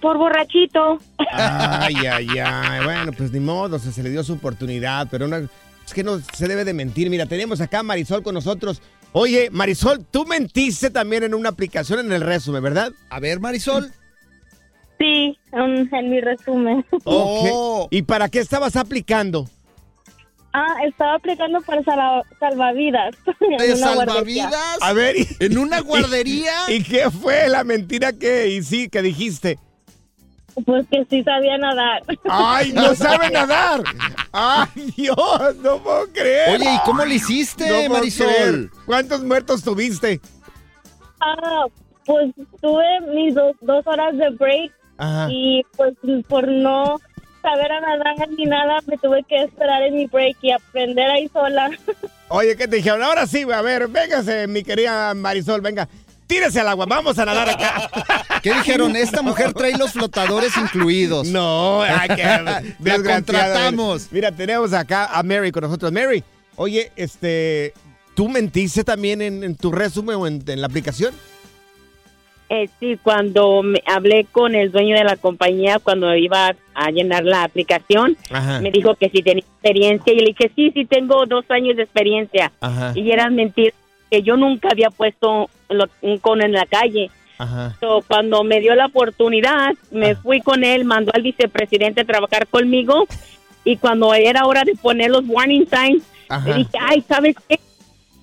Por 0.00 0.16
borrachito. 0.16 0.98
Ay, 1.32 1.94
ay, 2.10 2.28
ay. 2.38 2.84
Bueno, 2.84 3.12
pues 3.12 3.32
ni 3.32 3.40
modo, 3.40 3.78
se, 3.80 3.90
se 3.92 4.02
le 4.04 4.10
dio 4.10 4.22
su 4.22 4.34
oportunidad, 4.34 5.08
pero 5.10 5.26
una- 5.26 5.48
es 5.86 5.94
que 5.94 6.02
no 6.04 6.20
se 6.20 6.48
debe 6.48 6.64
de 6.64 6.74
mentir. 6.74 7.08
Mira, 7.10 7.26
tenemos 7.26 7.60
acá 7.60 7.78
a 7.78 7.82
Marisol 7.82 8.22
con 8.22 8.34
nosotros. 8.34 8.82
Oye, 9.12 9.48
Marisol, 9.50 10.04
tú 10.10 10.26
mentiste 10.26 10.90
también 10.90 11.22
en 11.22 11.32
una 11.34 11.48
aplicación 11.48 12.00
en 12.00 12.12
el 12.12 12.20
resumen, 12.20 12.62
¿verdad? 12.62 12.92
A 13.08 13.20
ver, 13.20 13.40
Marisol. 13.40 13.90
Sí, 14.98 15.38
en, 15.52 15.94
en 15.94 16.10
mi 16.10 16.20
resumen. 16.20 16.84
Ok. 17.04 17.88
¿Y 17.90 18.02
para 18.02 18.28
qué 18.28 18.40
estabas 18.40 18.76
aplicando? 18.76 19.48
Ah, 20.52 20.74
estaba 20.88 21.14
aplicando 21.16 21.60
para 21.60 21.82
sal- 21.84 22.22
salvavidas. 22.40 23.14
en 23.40 23.56
¿De 23.58 23.76
salvavidas? 23.76 24.78
A 24.80 24.92
ver, 24.94 25.16
¿y, 25.16 25.28
¿En 25.38 25.58
una 25.58 25.80
guardería? 25.82 26.52
¿y 26.68 26.82
qué 26.82 27.10
fue 27.10 27.48
la 27.48 27.62
mentira 27.62 28.12
que 28.14 28.48
y 28.48 28.62
sí 28.62 28.88
que 28.88 29.02
dijiste? 29.02 29.58
Pues 30.64 30.86
que 30.90 31.04
sí 31.10 31.22
sabía 31.22 31.58
nadar. 31.58 32.02
¡Ay, 32.30 32.72
no 32.72 32.94
sabe 32.94 33.30
nadar! 33.30 33.82
¡Ay, 34.32 34.92
Dios! 34.96 35.56
No 35.62 35.78
puedo 35.82 36.06
creer. 36.12 36.58
Oye, 36.60 36.74
¿y 36.74 36.78
cómo 36.84 37.04
le 37.04 37.14
hiciste, 37.16 37.68
No 37.88 37.94
Marisol? 37.94 38.26
creer. 38.26 38.70
¿Cuántos 38.86 39.22
muertos 39.22 39.62
tuviste? 39.62 40.20
Ah, 41.20 41.66
pues 42.04 42.32
tuve 42.60 42.84
mis 43.14 43.34
dos, 43.34 43.54
dos 43.60 43.86
horas 43.86 44.16
de 44.16 44.30
break 44.30 44.72
Ajá. 44.98 45.28
y 45.30 45.62
pues 45.76 45.94
por 46.28 46.46
no 46.48 46.98
saber 47.42 47.70
a 47.72 47.80
nadar 47.80 48.28
ni 48.36 48.44
nada 48.44 48.78
me 48.86 48.96
tuve 48.98 49.22
que 49.24 49.36
esperar 49.44 49.82
en 49.82 49.94
mi 49.94 50.06
break 50.06 50.36
y 50.42 50.52
aprender 50.52 51.10
ahí 51.10 51.28
sola. 51.28 51.70
Oye, 52.28 52.56
¿qué 52.56 52.66
te 52.66 52.76
dijeron? 52.76 53.02
Ahora 53.02 53.26
sí, 53.26 53.42
a 53.42 53.62
ver, 53.62 53.88
véngase, 53.88 54.46
mi 54.48 54.62
querida 54.62 55.14
Marisol, 55.14 55.60
venga. 55.60 55.88
Tírese 56.26 56.60
al 56.60 56.68
agua, 56.68 56.86
vamos 56.86 57.18
a 57.18 57.24
nadar 57.24 57.48
acá. 57.50 57.90
¿Qué 58.42 58.52
dijeron? 58.52 58.96
Esta 58.96 59.22
mujer 59.22 59.52
trae 59.52 59.76
los 59.78 59.92
flotadores 59.92 60.56
incluidos. 60.56 61.28
No, 61.28 61.82
ay, 61.82 62.08
qué 62.16 62.22
La 62.82 63.02
contratamos. 63.02 64.08
Mira, 64.10 64.32
tenemos 64.32 64.72
acá 64.72 65.06
a 65.06 65.22
Mary 65.22 65.52
con 65.52 65.62
nosotros. 65.62 65.92
Mary, 65.92 66.24
oye, 66.56 66.90
este, 66.96 67.74
¿tú 68.14 68.28
mentiste 68.28 68.82
también 68.84 69.22
en, 69.22 69.44
en 69.44 69.56
tu 69.56 69.70
resumen 69.70 70.16
o 70.16 70.26
en, 70.26 70.42
en 70.46 70.60
la 70.60 70.66
aplicación? 70.66 71.14
Eh, 72.48 72.68
sí, 72.78 72.96
cuando 73.02 73.62
me 73.62 73.82
hablé 73.86 74.24
con 74.30 74.54
el 74.54 74.70
dueño 74.70 74.96
de 74.96 75.02
la 75.02 75.16
compañía, 75.16 75.80
cuando 75.80 76.14
iba 76.14 76.54
a 76.74 76.90
llenar 76.90 77.24
la 77.24 77.42
aplicación, 77.42 78.16
Ajá. 78.30 78.60
me 78.60 78.70
dijo 78.70 78.94
que 78.94 79.10
si 79.10 79.22
tenía 79.22 79.42
experiencia 79.42 80.12
y 80.12 80.16
le 80.16 80.26
dije, 80.26 80.52
sí, 80.54 80.70
sí, 80.72 80.84
tengo 80.84 81.26
dos 81.26 81.44
años 81.48 81.76
de 81.76 81.82
experiencia. 81.82 82.52
Ajá. 82.60 82.92
Y 82.94 83.10
eran 83.10 83.34
mentiras, 83.34 83.74
que 84.10 84.22
yo 84.22 84.36
nunca 84.36 84.68
había 84.70 84.90
puesto 84.90 85.50
lo- 85.68 85.88
un 86.02 86.18
cono 86.18 86.44
en 86.44 86.52
la 86.52 86.66
calle. 86.66 87.10
Ajá. 87.38 87.76
So, 87.80 88.02
cuando 88.08 88.44
me 88.44 88.60
dio 88.60 88.74
la 88.74 88.86
oportunidad, 88.86 89.74
me 89.90 90.14
fui 90.16 90.40
con 90.40 90.64
él, 90.64 90.84
mandó 90.84 91.12
al 91.14 91.22
vicepresidente 91.22 92.00
a 92.00 92.04
trabajar 92.04 92.46
conmigo 92.46 93.06
y 93.64 93.76
cuando 93.76 94.14
era 94.14 94.46
hora 94.46 94.62
de 94.64 94.74
poner 94.74 95.10
los 95.10 95.24
warning 95.26 95.66
signs, 95.68 96.02
le 96.46 96.54
dije, 96.54 96.70
ay, 96.80 97.04
¿sabes 97.06 97.36
qué? 97.48 97.58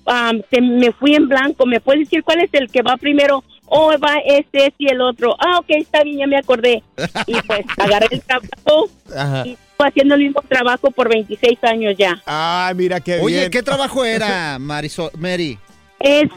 Am, 0.06 0.42
se 0.50 0.60
me 0.60 0.92
fui 0.92 1.14
en 1.14 1.28
blanco, 1.28 1.64
¿me 1.64 1.80
puedes 1.80 2.00
decir 2.04 2.22
cuál 2.24 2.40
es 2.40 2.50
el 2.52 2.68
que 2.70 2.82
va 2.82 2.96
primero? 2.96 3.42
Oh, 3.66 3.92
va 3.98 4.16
este, 4.26 4.66
este 4.66 4.74
y 4.78 4.88
el 4.88 5.00
otro. 5.00 5.34
Ah, 5.38 5.58
ok, 5.60 5.66
está 5.70 6.02
bien, 6.02 6.18
ya 6.18 6.26
me 6.26 6.36
acordé. 6.36 6.82
Y 7.26 7.40
pues 7.42 7.64
agarré 7.78 8.08
el 8.10 8.20
trabajo 8.20 8.88
Ajá. 9.16 9.46
y 9.46 9.56
haciendo 9.78 10.14
el 10.16 10.22
mismo 10.22 10.42
trabajo 10.48 10.90
por 10.90 11.08
26 11.08 11.62
años 11.64 11.94
ya. 11.96 12.20
Ay, 12.26 12.74
mira 12.74 13.00
qué 13.00 13.18
Oye, 13.20 13.38
bien. 13.38 13.50
¿qué 13.50 13.62
trabajo 13.62 14.04
era, 14.04 14.58
Marisol, 14.58 15.10
Mary? 15.18 15.58
Es, 16.04 16.30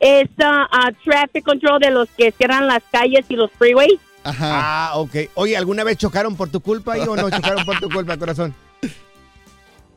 es 0.00 0.28
ah, 0.38 0.90
traffic 1.02 1.42
control 1.42 1.80
de 1.80 1.90
los 1.90 2.08
que 2.10 2.30
cierran 2.32 2.66
las 2.66 2.82
calles 2.92 3.24
y 3.28 3.36
los 3.36 3.50
freeways. 3.52 3.98
Ajá. 4.22 4.50
Ah, 4.52 4.90
ok. 4.96 5.16
Oye, 5.34 5.56
¿alguna 5.56 5.82
vez 5.82 5.96
chocaron 5.96 6.36
por 6.36 6.50
tu 6.50 6.60
culpa 6.60 6.92
ahí 6.92 7.00
o 7.00 7.16
no 7.16 7.30
chocaron 7.30 7.64
por 7.64 7.80
tu 7.80 7.88
culpa, 7.90 8.16
corazón? 8.16 8.54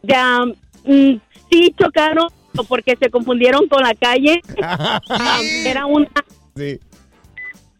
Ya, 0.03 0.39
mm, 0.85 1.15
sí 1.49 1.75
chocaron 1.77 2.29
porque 2.69 2.95
se 3.01 3.09
confundieron 3.09 3.67
con 3.67 3.81
la 3.83 3.93
calle. 3.93 4.41
Ah, 4.61 5.41
Era 5.65 5.85
una 5.85 6.07
Sí. 6.55 6.79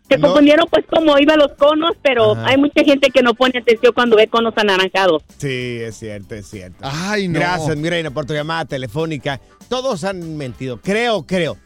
Se 0.10 0.18
No. 0.18 0.28
confundieron 0.28 0.66
pues 0.70 0.86
como 0.90 1.18
iban 1.20 1.38
los 1.40 1.52
conos, 1.58 1.92
pero 2.02 2.34
Ajá. 2.34 2.48
hay 2.48 2.58
mucha 2.58 2.84
gente 2.84 3.10
que 3.10 3.22
no 3.22 3.34
pone 3.34 3.60
atención 3.60 3.92
cuando 3.94 4.16
ve 4.16 4.28
conos 4.28 4.54
anaranjados. 4.58 5.24
Sí, 5.38 5.80
es 5.82 5.98
cierto, 5.98 6.36
es 6.36 6.48
cierto. 6.50 6.78
Ay, 6.82 7.28
no. 7.28 7.40
Gracias, 7.40 7.76
Mireina, 7.78 8.12
por 8.12 8.26
tu 8.26 8.34
llamada 8.34 8.66
telefónica. 8.66 9.40
Todos 9.70 10.04
han 10.04 10.38
mentido, 10.38 10.80
creo, 10.82 11.24
creo. 11.24 11.58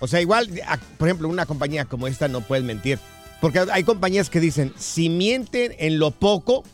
O 0.00 0.06
sea, 0.08 0.20
igual, 0.20 0.48
por 0.98 1.06
ejemplo, 1.08 1.28
una 1.28 1.46
compañía 1.46 1.84
como 1.84 2.06
esta 2.08 2.28
no 2.28 2.40
puedes 2.40 2.64
mentir. 2.64 2.98
Porque 3.40 3.60
hay 3.72 3.82
compañías 3.84 4.30
que 4.30 4.40
dicen, 4.40 4.72
si 4.76 5.08
mienten 5.08 5.74
en 5.78 5.98
lo 5.98 6.12
poco, 6.12 6.64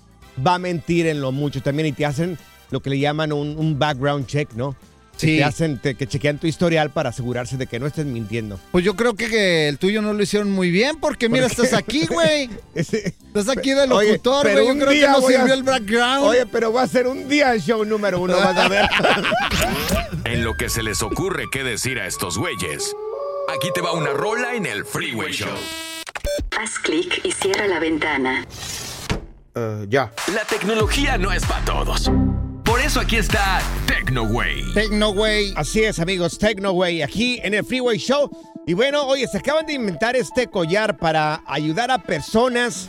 va 0.46 0.54
a 0.54 0.58
mentir 0.58 1.06
en 1.06 1.20
lo 1.20 1.32
mucho 1.32 1.62
también. 1.62 1.88
Y 1.88 1.92
te 1.92 2.06
hacen 2.06 2.38
lo 2.70 2.80
que 2.80 2.90
le 2.90 2.98
llaman 2.98 3.32
un, 3.32 3.56
un 3.58 3.78
background 3.78 4.26
check, 4.26 4.52
¿no? 4.54 4.76
Que 5.18 5.26
Sí. 5.26 5.36
Te 5.38 5.44
hacen, 5.44 5.78
te- 5.78 5.94
que 5.96 6.06
chequean 6.06 6.38
tu 6.38 6.46
historial 6.46 6.90
para 6.90 7.08
asegurarse 7.10 7.56
de 7.56 7.66
que 7.66 7.80
no 7.80 7.86
estés 7.88 8.06
mintiendo. 8.06 8.58
Pues 8.70 8.84
yo 8.84 8.94
creo 8.94 9.14
que, 9.14 9.28
que 9.28 9.68
el 9.68 9.76
tuyo 9.78 10.00
no 10.00 10.12
lo 10.12 10.22
hicieron 10.22 10.50
muy 10.52 10.70
bien, 10.70 10.96
porque 11.00 11.28
mira, 11.28 11.46
qué? 11.48 11.52
estás 11.54 11.72
aquí, 11.74 12.06
güey. 12.06 12.48
Estás 12.74 13.48
aquí 13.48 13.72
de 13.72 13.86
locutor, 13.86 14.44
pero 14.44 14.62
güey. 14.64 14.78
Yo 14.78 14.84
creo 14.86 14.90
que 15.00 15.06
no 15.20 15.26
a- 15.26 15.30
sirvió 15.30 15.54
el 15.54 15.62
background. 15.64 16.24
Oye, 16.24 16.46
pero 16.46 16.72
va 16.72 16.82
a 16.82 16.86
ser 16.88 17.06
un 17.08 17.28
día 17.28 17.52
el 17.52 17.60
show 17.60 17.84
número 17.84 18.20
uno, 18.20 18.36
vas 18.36 18.56
a 18.56 18.68
ver. 18.68 18.86
En 20.24 20.44
lo 20.44 20.54
que 20.54 20.68
se 20.68 20.82
les 20.82 21.02
ocurre 21.02 21.44
qué 21.50 21.64
decir 21.64 21.98
a 21.98 22.06
estos 22.06 22.36
güeyes. 22.38 22.94
Aquí 23.56 23.68
te 23.74 23.80
va 23.80 23.92
una 23.92 24.10
rola 24.10 24.54
en 24.54 24.66
el 24.66 24.84
Freeway 24.84 25.32
Show. 25.32 25.48
Haz 26.60 26.78
clic 26.80 27.20
y 27.24 27.32
cierra 27.32 27.66
la 27.66 27.78
ventana. 27.80 28.46
ya. 29.88 30.12
La 30.34 30.44
tecnología 30.48 31.16
no 31.18 31.32
es 31.32 31.44
para 31.44 31.64
todos. 31.64 32.10
Por 32.88 32.92
eso 32.92 33.00
aquí 33.00 33.16
está 33.16 33.60
TecnoWay. 33.86 34.72
Tecnoway. 34.72 35.52
Así 35.56 35.84
es, 35.84 35.98
amigos, 35.98 36.38
Tecnoway, 36.38 37.02
aquí 37.02 37.38
en 37.42 37.52
el 37.52 37.62
Freeway 37.62 37.98
Show. 37.98 38.30
Y 38.66 38.72
bueno, 38.72 39.02
oye, 39.02 39.28
se 39.28 39.36
acaban 39.36 39.66
de 39.66 39.74
inventar 39.74 40.16
este 40.16 40.46
collar 40.46 40.96
para 40.96 41.42
ayudar 41.46 41.90
a 41.90 41.98
personas 41.98 42.88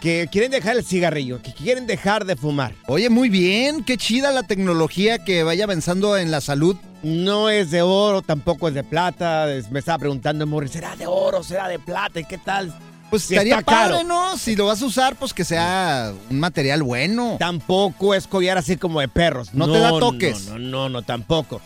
que 0.00 0.28
quieren 0.32 0.50
dejar 0.50 0.76
el 0.76 0.84
cigarrillo, 0.84 1.40
que 1.42 1.54
quieren 1.54 1.86
dejar 1.86 2.24
de 2.24 2.34
fumar. 2.34 2.74
Oye, 2.88 3.08
muy 3.08 3.28
bien. 3.28 3.84
Qué 3.84 3.96
chida 3.96 4.32
la 4.32 4.42
tecnología 4.42 5.24
que 5.24 5.44
vaya 5.44 5.62
avanzando 5.62 6.16
en 6.16 6.32
la 6.32 6.40
salud. 6.40 6.74
No 7.04 7.48
es 7.48 7.70
de 7.70 7.82
oro, 7.82 8.22
tampoco 8.22 8.66
es 8.66 8.74
de 8.74 8.82
plata. 8.82 9.46
Me 9.70 9.78
estaba 9.78 9.98
preguntando, 9.98 10.44
Morris, 10.48 10.72
¿será 10.72 10.96
de 10.96 11.06
oro, 11.06 11.44
será 11.44 11.68
de 11.68 11.78
plata? 11.78 12.18
¿Y 12.18 12.24
qué 12.24 12.38
tal? 12.38 12.74
Pues 13.10 13.22
Si 13.22 13.34
estaría 13.34 13.58
está 13.58 13.72
caro. 13.72 13.94
padre, 13.94 14.04
¿no? 14.04 14.36
Si 14.36 14.56
lo 14.56 14.66
vas 14.66 14.82
a 14.82 14.86
usar, 14.86 15.16
pues 15.16 15.32
que 15.32 15.44
sea 15.44 16.12
un 16.30 16.40
material 16.40 16.82
bueno. 16.82 17.36
Tampoco 17.38 18.14
es 18.14 18.26
collar 18.26 18.58
así 18.58 18.76
como 18.76 19.00
de 19.00 19.08
perros. 19.08 19.54
No 19.54 19.70
te 19.70 19.78
da 19.78 19.90
toques. 19.90 20.46
No, 20.48 20.58
no, 20.58 20.68
no, 20.68 20.88
no, 20.88 21.02
tampoco. 21.02 21.60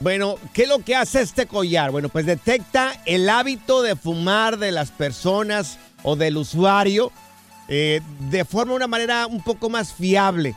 Bueno, 0.00 0.36
¿qué 0.52 0.62
es 0.62 0.68
lo 0.68 0.78
que 0.80 0.96
hace 0.96 1.20
este 1.20 1.46
collar? 1.46 1.90
Bueno, 1.90 2.08
pues 2.08 2.26
detecta 2.26 2.92
el 3.04 3.28
hábito 3.28 3.82
de 3.82 3.96
fumar 3.96 4.58
de 4.58 4.72
las 4.72 4.90
personas 4.90 5.78
o 6.02 6.16
del 6.16 6.38
usuario 6.38 7.12
eh, 7.68 8.00
de 8.30 8.44
forma, 8.44 8.74
una 8.74 8.88
manera 8.88 9.28
un 9.28 9.42
poco 9.42 9.70
más 9.70 9.92
fiable 9.92 10.56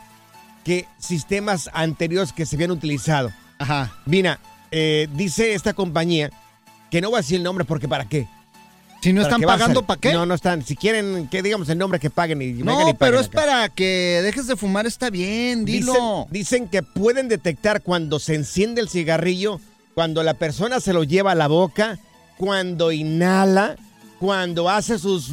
que 0.63 0.87
sistemas 0.97 1.69
anteriores 1.73 2.33
que 2.33 2.45
se 2.47 2.55
habían 2.55 2.71
utilizado. 2.71 3.31
Ajá. 3.59 3.91
Mira, 4.05 4.39
eh, 4.71 5.07
dice 5.13 5.53
esta 5.53 5.73
compañía 5.73 6.31
que 6.89 7.01
no 7.01 7.09
voy 7.09 7.17
a 7.17 7.21
decir 7.21 7.37
el 7.37 7.43
nombre 7.43 7.65
porque 7.65 7.87
¿para 7.87 8.05
qué? 8.05 8.27
Si 9.03 9.11
no 9.13 9.21
¿Para 9.21 9.35
están 9.35 9.41
pagando? 9.47 9.85
¿para 9.85 9.99
qué? 9.99 10.13
No, 10.13 10.25
no 10.25 10.33
están. 10.33 10.63
Si 10.65 10.75
quieren 10.77 11.27
que 11.29 11.41
digamos 11.43 11.67
el 11.69 11.77
nombre, 11.77 11.99
que 11.99 12.09
paguen 12.09 12.41
y 12.41 12.53
vengan 12.53 12.59
y 12.59 12.63
No, 12.63 12.77
paguen 12.77 12.95
pero 12.97 13.19
es 13.19 13.27
acá. 13.27 13.35
para 13.41 13.69
que 13.69 14.21
dejes 14.23 14.47
de 14.47 14.55
fumar, 14.55 14.85
está 14.87 15.09
bien, 15.09 15.65
dilo. 15.65 15.93
Dicen, 15.93 16.25
dicen 16.31 16.67
que 16.69 16.83
pueden 16.83 17.27
detectar 17.27 17.81
cuando 17.81 18.19
se 18.19 18.35
enciende 18.35 18.79
el 18.79 18.87
cigarrillo, 18.87 19.59
cuando 19.93 20.23
la 20.23 20.35
persona 20.35 20.79
se 20.79 20.93
lo 20.93 21.03
lleva 21.03 21.33
a 21.33 21.35
la 21.35 21.47
boca, 21.47 21.99
cuando 22.37 22.91
inhala, 22.93 23.75
cuando 24.19 24.69
hace 24.69 24.97
sus 24.97 25.31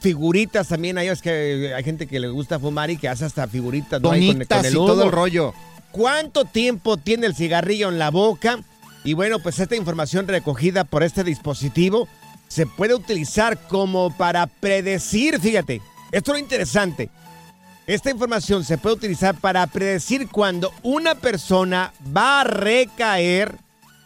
figuritas 0.00 0.68
también. 0.68 0.98
Hay, 0.98 1.08
es 1.08 1.22
que 1.22 1.72
hay 1.76 1.84
gente 1.84 2.06
que 2.06 2.20
le 2.20 2.28
gusta 2.28 2.58
fumar 2.58 2.90
y 2.90 2.96
que 2.96 3.08
hace 3.08 3.24
hasta 3.24 3.46
figuritas. 3.46 4.00
¿no? 4.02 4.10
Ahí 4.10 4.26
con- 4.28 4.34
Bonitas 4.36 4.58
con 4.58 4.66
el 4.66 4.72
y 4.72 4.74
todo 4.76 5.04
el 5.04 5.12
rollo. 5.12 5.54
¿Cuánto 5.92 6.44
tiempo 6.44 6.96
tiene 6.96 7.26
el 7.26 7.34
cigarrillo 7.34 7.88
en 7.88 7.98
la 7.98 8.10
boca? 8.10 8.58
Y 9.04 9.14
bueno, 9.14 9.38
pues 9.38 9.58
esta 9.60 9.76
información 9.76 10.26
recogida 10.26 10.84
por 10.84 11.02
este 11.02 11.22
dispositivo 11.24 12.08
se 12.56 12.64
puede 12.64 12.94
utilizar 12.94 13.58
como 13.68 14.10
para 14.16 14.46
predecir, 14.46 15.38
fíjate, 15.38 15.82
esto 16.10 16.30
es 16.32 16.38
lo 16.38 16.38
interesante. 16.38 17.10
Esta 17.86 18.10
información 18.10 18.64
se 18.64 18.78
puede 18.78 18.96
utilizar 18.96 19.34
para 19.34 19.66
predecir 19.66 20.26
cuando 20.30 20.72
una 20.82 21.14
persona 21.16 21.92
va 22.16 22.40
a 22.40 22.44
recaer 22.44 23.58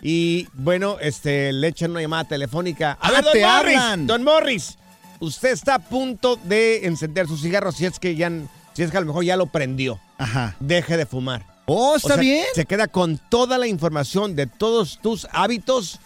y 0.03 0.49
bueno, 0.53 0.97
este 1.01 1.53
le 1.53 1.69
echan 1.69 1.93
una 1.93 2.01
llamada 2.01 2.25
telefónica. 2.25 2.99
A 3.01 3.07
Ah, 3.07 3.11
ver, 3.13 3.23
don 3.25 3.33
te 3.35 3.47
Morris, 3.47 3.77
hablan. 3.79 4.07
don 4.09 4.25
Morris, 4.25 4.79
usted 5.21 5.51
está 5.53 5.77
a 5.77 5.79
punto 5.79 6.35
de 6.35 6.87
encender 6.87 7.29
su 7.29 7.37
cigarro 7.39 7.71
si 7.71 7.87
es 7.87 8.01
que 8.01 8.17
ya 8.17 8.33
si 8.75 8.83
es 8.83 8.91
que 8.91 8.97
a 8.97 9.01
lo 9.01 9.07
mejor 9.07 9.23
ya 9.25 9.37
lo 9.37 9.47
prendió. 9.47 10.01
Ajá. 10.19 10.57
Deje 10.59 10.97
de 10.97 11.07
fumar. 11.07 11.47
Oh, 11.67 11.93
O 11.93 11.97
está 11.97 12.15
sea, 12.15 12.17
bien. 12.17 12.47
Se 12.53 12.67
queda 12.67 12.89
con 12.89 13.17
toda 13.31 13.59
la 13.59 13.69
información 13.69 14.35
de 14.35 14.49
todos 14.49 14.99
tus 15.01 15.29
hábitos 15.31 16.01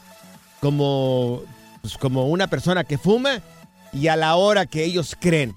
como, 0.61 1.42
pues, 1.84 1.98
como 1.98 2.28
una 2.28 2.46
persona 2.46 2.82
que 2.82 2.96
fuma 2.96 3.42
y 3.92 4.08
a 4.08 4.16
la 4.16 4.36
hora 4.36 4.64
que 4.64 4.84
ellos 4.84 5.14
creen 5.20 5.54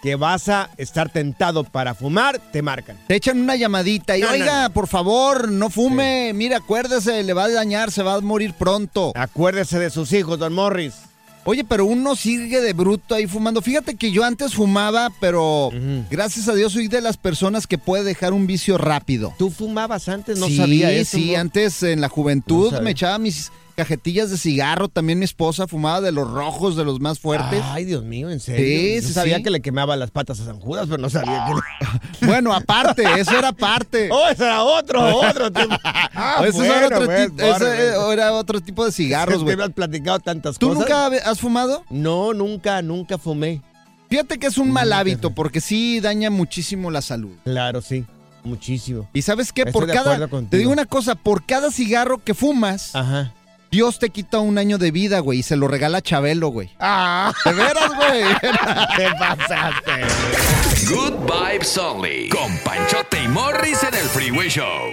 que 0.00 0.14
vas 0.14 0.48
a 0.48 0.70
estar 0.76 1.10
tentado 1.10 1.64
para 1.64 1.96
fumar, 1.96 2.38
te 2.52 2.62
marcan. 2.62 2.96
Te 3.08 3.16
echan 3.16 3.40
una 3.40 3.56
llamadita 3.56 4.16
y, 4.16 4.20
No, 4.20 4.28
no, 4.28 4.34
oiga, 4.34 4.68
por 4.68 4.86
favor, 4.86 5.50
no 5.50 5.68
fume. 5.68 6.30
Mira, 6.34 6.58
acuérdese, 6.58 7.24
le 7.24 7.32
va 7.32 7.46
a 7.46 7.50
dañar, 7.50 7.90
se 7.90 8.04
va 8.04 8.14
a 8.14 8.20
morir 8.20 8.54
pronto. 8.54 9.10
Acuérdese 9.16 9.80
de 9.80 9.90
sus 9.90 10.12
hijos, 10.12 10.38
don 10.38 10.52
Morris. 10.52 10.94
Oye, 11.42 11.64
pero 11.64 11.84
uno 11.84 12.14
sigue 12.14 12.60
de 12.60 12.72
bruto 12.72 13.16
ahí 13.16 13.26
fumando. 13.26 13.60
Fíjate 13.60 13.96
que 13.96 14.12
yo 14.12 14.22
antes 14.22 14.54
fumaba, 14.54 15.10
pero 15.18 15.72
gracias 16.08 16.46
a 16.46 16.54
Dios 16.54 16.74
soy 16.74 16.86
de 16.86 17.00
las 17.00 17.16
personas 17.16 17.66
que 17.66 17.76
puede 17.76 18.04
dejar 18.04 18.32
un 18.32 18.46
vicio 18.46 18.78
rápido. 18.78 19.34
¿Tú 19.36 19.50
fumabas 19.50 20.08
antes? 20.08 20.38
No 20.38 20.46
sí, 20.46 20.58
sabía 20.58 20.92
eso. 20.92 21.16
Sí, 21.16 21.34
antes 21.34 21.82
en 21.82 22.00
la 22.00 22.08
juventud 22.08 22.72
me 22.82 22.92
echaba 22.92 23.18
mis 23.18 23.50
cajetillas 23.76 24.30
de 24.30 24.38
cigarro. 24.38 24.88
También 24.88 25.18
mi 25.20 25.24
esposa 25.24 25.68
fumaba 25.68 26.00
de 26.00 26.10
los 26.10 26.28
rojos, 26.28 26.74
de 26.74 26.84
los 26.84 26.98
más 27.00 27.20
fuertes. 27.20 27.62
Ay, 27.66 27.84
Dios 27.84 28.02
mío, 28.02 28.30
en 28.30 28.40
serio. 28.40 28.64
Sí, 28.66 28.94
Yo 29.02 29.08
sí, 29.08 29.14
sabía 29.14 29.36
sí. 29.36 29.42
que 29.44 29.50
le 29.50 29.60
quemaba 29.60 29.94
las 29.96 30.10
patas 30.10 30.40
a 30.40 30.44
San 30.46 30.58
Judas, 30.58 30.86
pero 30.88 30.98
no 31.00 31.08
sabía 31.10 31.46
que 31.46 31.54
le... 31.54 31.60
Bueno, 32.26 32.52
aparte, 32.52 33.04
eso 33.18 33.38
era 33.38 33.48
aparte. 33.48 34.08
Oh, 34.16 34.28
ese 34.28 34.44
era 34.44 34.64
otro, 34.64 35.16
otro 35.18 35.52
tipo. 35.52 35.76
Ah, 36.18 36.42
ese 36.46 36.58
bueno, 36.58 36.74
era, 36.74 36.86
otro 36.86 37.04
pues, 37.06 37.36
bárbaro. 37.36 38.12
era 38.12 38.32
otro 38.32 38.60
tipo 38.60 38.84
de 38.84 38.90
cigarros, 38.92 39.34
Es 39.34 39.38
que 39.40 39.44
güey. 39.44 39.56
me 39.56 39.64
has 39.64 39.70
platicado 39.72 40.18
tantas 40.18 40.58
¿Tú 40.58 40.68
cosas. 40.68 40.80
nunca 40.80 41.06
has 41.30 41.38
fumado? 41.38 41.84
No, 41.90 42.32
nunca, 42.32 42.80
nunca 42.80 43.18
fumé. 43.18 43.60
Fíjate 44.08 44.38
que 44.38 44.46
es 44.46 44.56
un 44.56 44.70
mal 44.70 44.92
hábito 44.92 45.30
porque 45.34 45.60
sí 45.60 46.00
daña 46.00 46.30
muchísimo 46.30 46.90
la 46.90 47.02
salud. 47.02 47.32
Claro, 47.44 47.82
sí. 47.82 48.04
Muchísimo. 48.44 49.08
Y 49.12 49.22
sabes 49.22 49.52
qué, 49.52 49.62
Estoy 49.62 49.72
por 49.72 49.92
cada, 49.92 50.28
te 50.48 50.56
digo 50.56 50.70
una 50.70 50.86
cosa, 50.86 51.16
por 51.16 51.44
cada 51.44 51.70
cigarro 51.70 52.18
que 52.22 52.32
fumas, 52.32 52.94
Ajá. 52.94 53.34
Dios 53.70 53.98
te 53.98 54.10
quita 54.10 54.38
un 54.38 54.58
año 54.58 54.78
de 54.78 54.90
vida, 54.90 55.18
güey, 55.20 55.40
y 55.40 55.42
se 55.42 55.56
lo 55.56 55.68
regala 55.68 55.98
a 55.98 56.02
Chabelo, 56.02 56.48
güey. 56.48 56.70
Ah, 56.80 57.32
de 57.44 57.52
veras, 57.52 57.94
güey. 57.94 58.22
Te 58.96 59.10
pasaste. 59.18 59.92
Good 60.88 61.14
Vibes 61.26 61.76
Only. 61.76 62.28
Con 62.28 62.56
Panchote 62.58 63.22
y 63.22 63.28
Morris 63.28 63.82
en 63.82 63.94
el 63.94 64.04
Freeway 64.08 64.48
Show. 64.48 64.92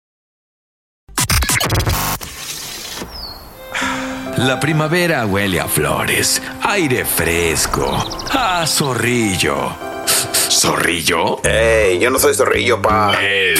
La 4.41 4.59
primavera 4.59 5.27
huele 5.27 5.59
a 5.59 5.67
flores, 5.67 6.41
aire 6.63 7.05
fresco, 7.05 8.03
a 8.31 8.65
zorrillo. 8.65 9.75
¿Zorrillo? 10.49 11.43
¡Ey! 11.43 11.99
Yo 11.99 12.09
no 12.09 12.17
soy 12.17 12.33
zorrillo, 12.33 12.81
pa. 12.81 13.13
El 13.21 13.55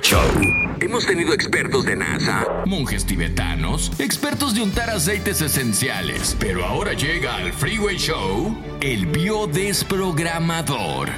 Show. 0.00 0.69
Hemos 0.82 1.04
tenido 1.04 1.34
expertos 1.34 1.84
de 1.84 1.94
NASA, 1.94 2.46
monjes 2.64 3.04
tibetanos, 3.04 3.92
expertos 3.98 4.54
de 4.54 4.62
untar 4.62 4.88
aceites 4.88 5.42
esenciales. 5.42 6.34
Pero 6.38 6.64
ahora 6.64 6.94
llega 6.94 7.36
al 7.36 7.52
Freeway 7.52 7.98
Show 7.98 8.56
el 8.80 9.04
biodesprogramador. 9.06 11.10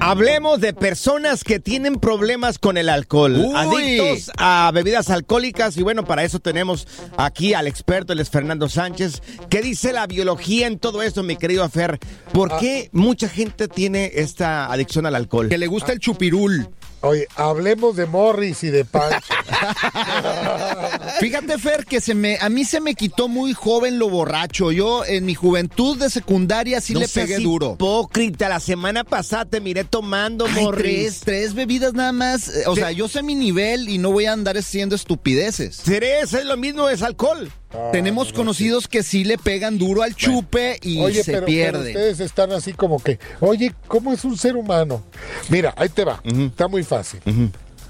Hablemos 0.00 0.62
de 0.62 0.72
personas 0.72 1.44
que 1.44 1.60
tienen 1.60 1.96
problemas 1.96 2.58
con 2.58 2.78
el 2.78 2.88
alcohol, 2.88 3.36
Uy. 3.36 3.52
adictos 3.54 4.30
a 4.38 4.70
bebidas 4.72 5.10
alcohólicas 5.10 5.76
y 5.76 5.82
bueno, 5.82 6.06
para 6.06 6.24
eso 6.24 6.40
tenemos 6.40 6.88
aquí 7.18 7.52
al 7.52 7.66
experto, 7.66 8.14
él 8.14 8.20
es 8.20 8.30
Fernando 8.30 8.70
Sánchez. 8.70 9.20
¿Qué 9.50 9.60
dice 9.60 9.92
la 9.92 10.06
biología 10.06 10.66
en 10.66 10.78
todo 10.78 11.02
esto, 11.02 11.22
mi 11.22 11.36
querido 11.36 11.68
Fer? 11.68 11.98
¿Por 12.32 12.58
qué 12.58 12.88
mucha 12.92 13.28
gente 13.28 13.68
tiene 13.68 14.12
esta 14.14 14.72
adicción 14.72 15.04
al 15.04 15.14
alcohol? 15.14 15.50
Que 15.50 15.58
le 15.58 15.66
gusta 15.66 15.92
el 15.92 15.98
chupirul. 15.98 16.70
Oye, 17.00 17.28
hablemos 17.36 17.96
de 17.96 18.06
Morris 18.06 18.64
y 18.64 18.70
de 18.70 18.84
Pancho. 18.84 19.34
Fíjate, 21.20 21.58
Fer, 21.58 21.84
que 21.84 22.00
se 22.00 22.14
me, 22.14 22.38
a 22.40 22.48
mí 22.48 22.64
se 22.64 22.80
me 22.80 22.94
quitó 22.94 23.28
muy 23.28 23.52
joven 23.54 23.98
lo 23.98 24.08
borracho. 24.08 24.70
Yo 24.72 25.04
en 25.04 25.24
mi 25.24 25.34
juventud 25.34 25.98
de 25.98 26.10
secundaria 26.10 26.80
sí 26.80 26.94
No 26.94 27.00
le 27.00 27.08
seas 27.08 27.26
pegué 27.28 27.40
duro. 27.42 27.72
Hipócrita, 27.74 28.48
la 28.48 28.60
semana 28.60 29.04
pasada 29.04 29.44
te 29.46 29.60
miré 29.60 29.84
tomando, 29.84 30.46
Ay, 30.46 30.62
Morris. 30.62 30.80
tres, 30.84 31.20
tres 31.20 31.54
bebidas 31.54 31.94
nada 31.94 32.12
más. 32.12 32.48
Eh, 32.48 32.64
O 32.66 32.74
Te- 32.74 32.80
sea, 32.80 32.92
yo 32.92 33.08
sé 33.08 33.22
mi 33.22 33.34
nivel 33.34 33.88
y 33.88 33.98
no 33.98 34.12
voy 34.12 34.26
a 34.26 34.32
andar 34.32 34.56
haciendo 34.56 34.94
estupideces. 34.94 35.78
Tres 35.84 36.32
es 36.34 36.44
lo 36.44 36.56
mismo, 36.56 36.88
es 36.88 37.02
alcohol. 37.02 37.50
Tenemos 37.92 38.32
conocidos 38.32 38.88
que 38.88 39.02
sí 39.02 39.24
le 39.24 39.36
pegan 39.36 39.76
duro 39.76 40.02
al 40.02 40.14
chupe 40.14 40.78
y 40.82 41.00
Oye, 41.00 41.22
se 41.22 41.32
pero, 41.32 41.44
pero 41.44 41.46
pierde. 41.46 41.88
ustedes 41.90 42.20
están 42.20 42.50
así 42.52 42.72
como 42.72 42.98
que, 43.02 43.18
oye, 43.40 43.74
¿cómo 43.86 44.10
es 44.14 44.24
un 44.24 44.38
ser 44.38 44.56
humano? 44.56 45.02
Mira, 45.50 45.74
ahí 45.76 45.90
te 45.90 46.02
va. 46.04 46.22
Está 46.24 46.66
muy 46.66 46.82
fácil. 46.82 47.20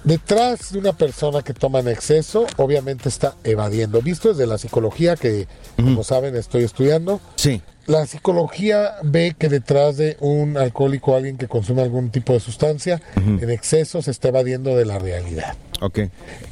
Detrás 0.04 0.72
de 0.72 0.78
una 0.78 0.92
persona 0.92 1.42
que 1.42 1.54
toma 1.54 1.80
en 1.80 1.88
exceso, 1.88 2.46
obviamente 2.56 3.08
está 3.08 3.34
evadiendo. 3.44 4.00
Visto 4.00 4.28
desde 4.28 4.46
la 4.46 4.58
psicología 4.58 5.16
que, 5.16 5.46
como 5.76 6.04
saben, 6.04 6.36
estoy 6.36 6.64
estudiando. 6.64 7.20
Sí. 7.36 7.62
La 7.86 8.06
psicología 8.06 8.96
ve 9.02 9.34
que 9.38 9.48
detrás 9.48 9.96
de 9.96 10.16
un 10.20 10.56
alcohólico, 10.56 11.16
alguien 11.16 11.38
que 11.38 11.48
consume 11.48 11.82
algún 11.82 12.10
tipo 12.10 12.32
de 12.34 12.40
sustancia, 12.40 13.00
en 13.16 13.50
exceso 13.50 14.02
se 14.02 14.10
está 14.10 14.28
evadiendo 14.28 14.76
de 14.76 14.84
la 14.84 14.98
realidad. 14.98 15.56
Ok. 15.80 16.00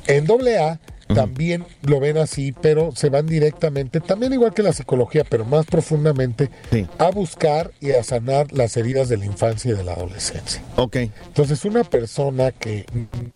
En 0.07 0.25
doble 0.25 0.59
A 0.59 0.81
también 1.15 1.65
lo 1.83 2.01
ven 2.01 2.19
así, 2.19 2.53
pero 2.53 2.93
se 2.95 3.09
van 3.09 3.27
directamente, 3.27 4.01
también 4.01 4.33
igual 4.33 4.55
que 4.55 4.63
la 4.63 4.73
psicología, 4.73 5.25
pero 5.29 5.45
más 5.45 5.67
profundamente, 5.67 6.51
a 6.99 7.11
buscar 7.11 7.71
y 7.81 7.93
a 7.93 8.03
sanar 8.03 8.53
las 8.53 8.77
heridas 8.77 9.09
de 9.09 9.17
la 9.17 9.27
infancia 9.27 9.73
y 9.73 9.77
de 9.77 9.85
la 9.85 9.93
adolescencia. 9.93 10.63
Ok. 10.77 10.97
Entonces, 10.97 11.65
una 11.65 11.85
persona 11.85 12.53
que 12.53 12.87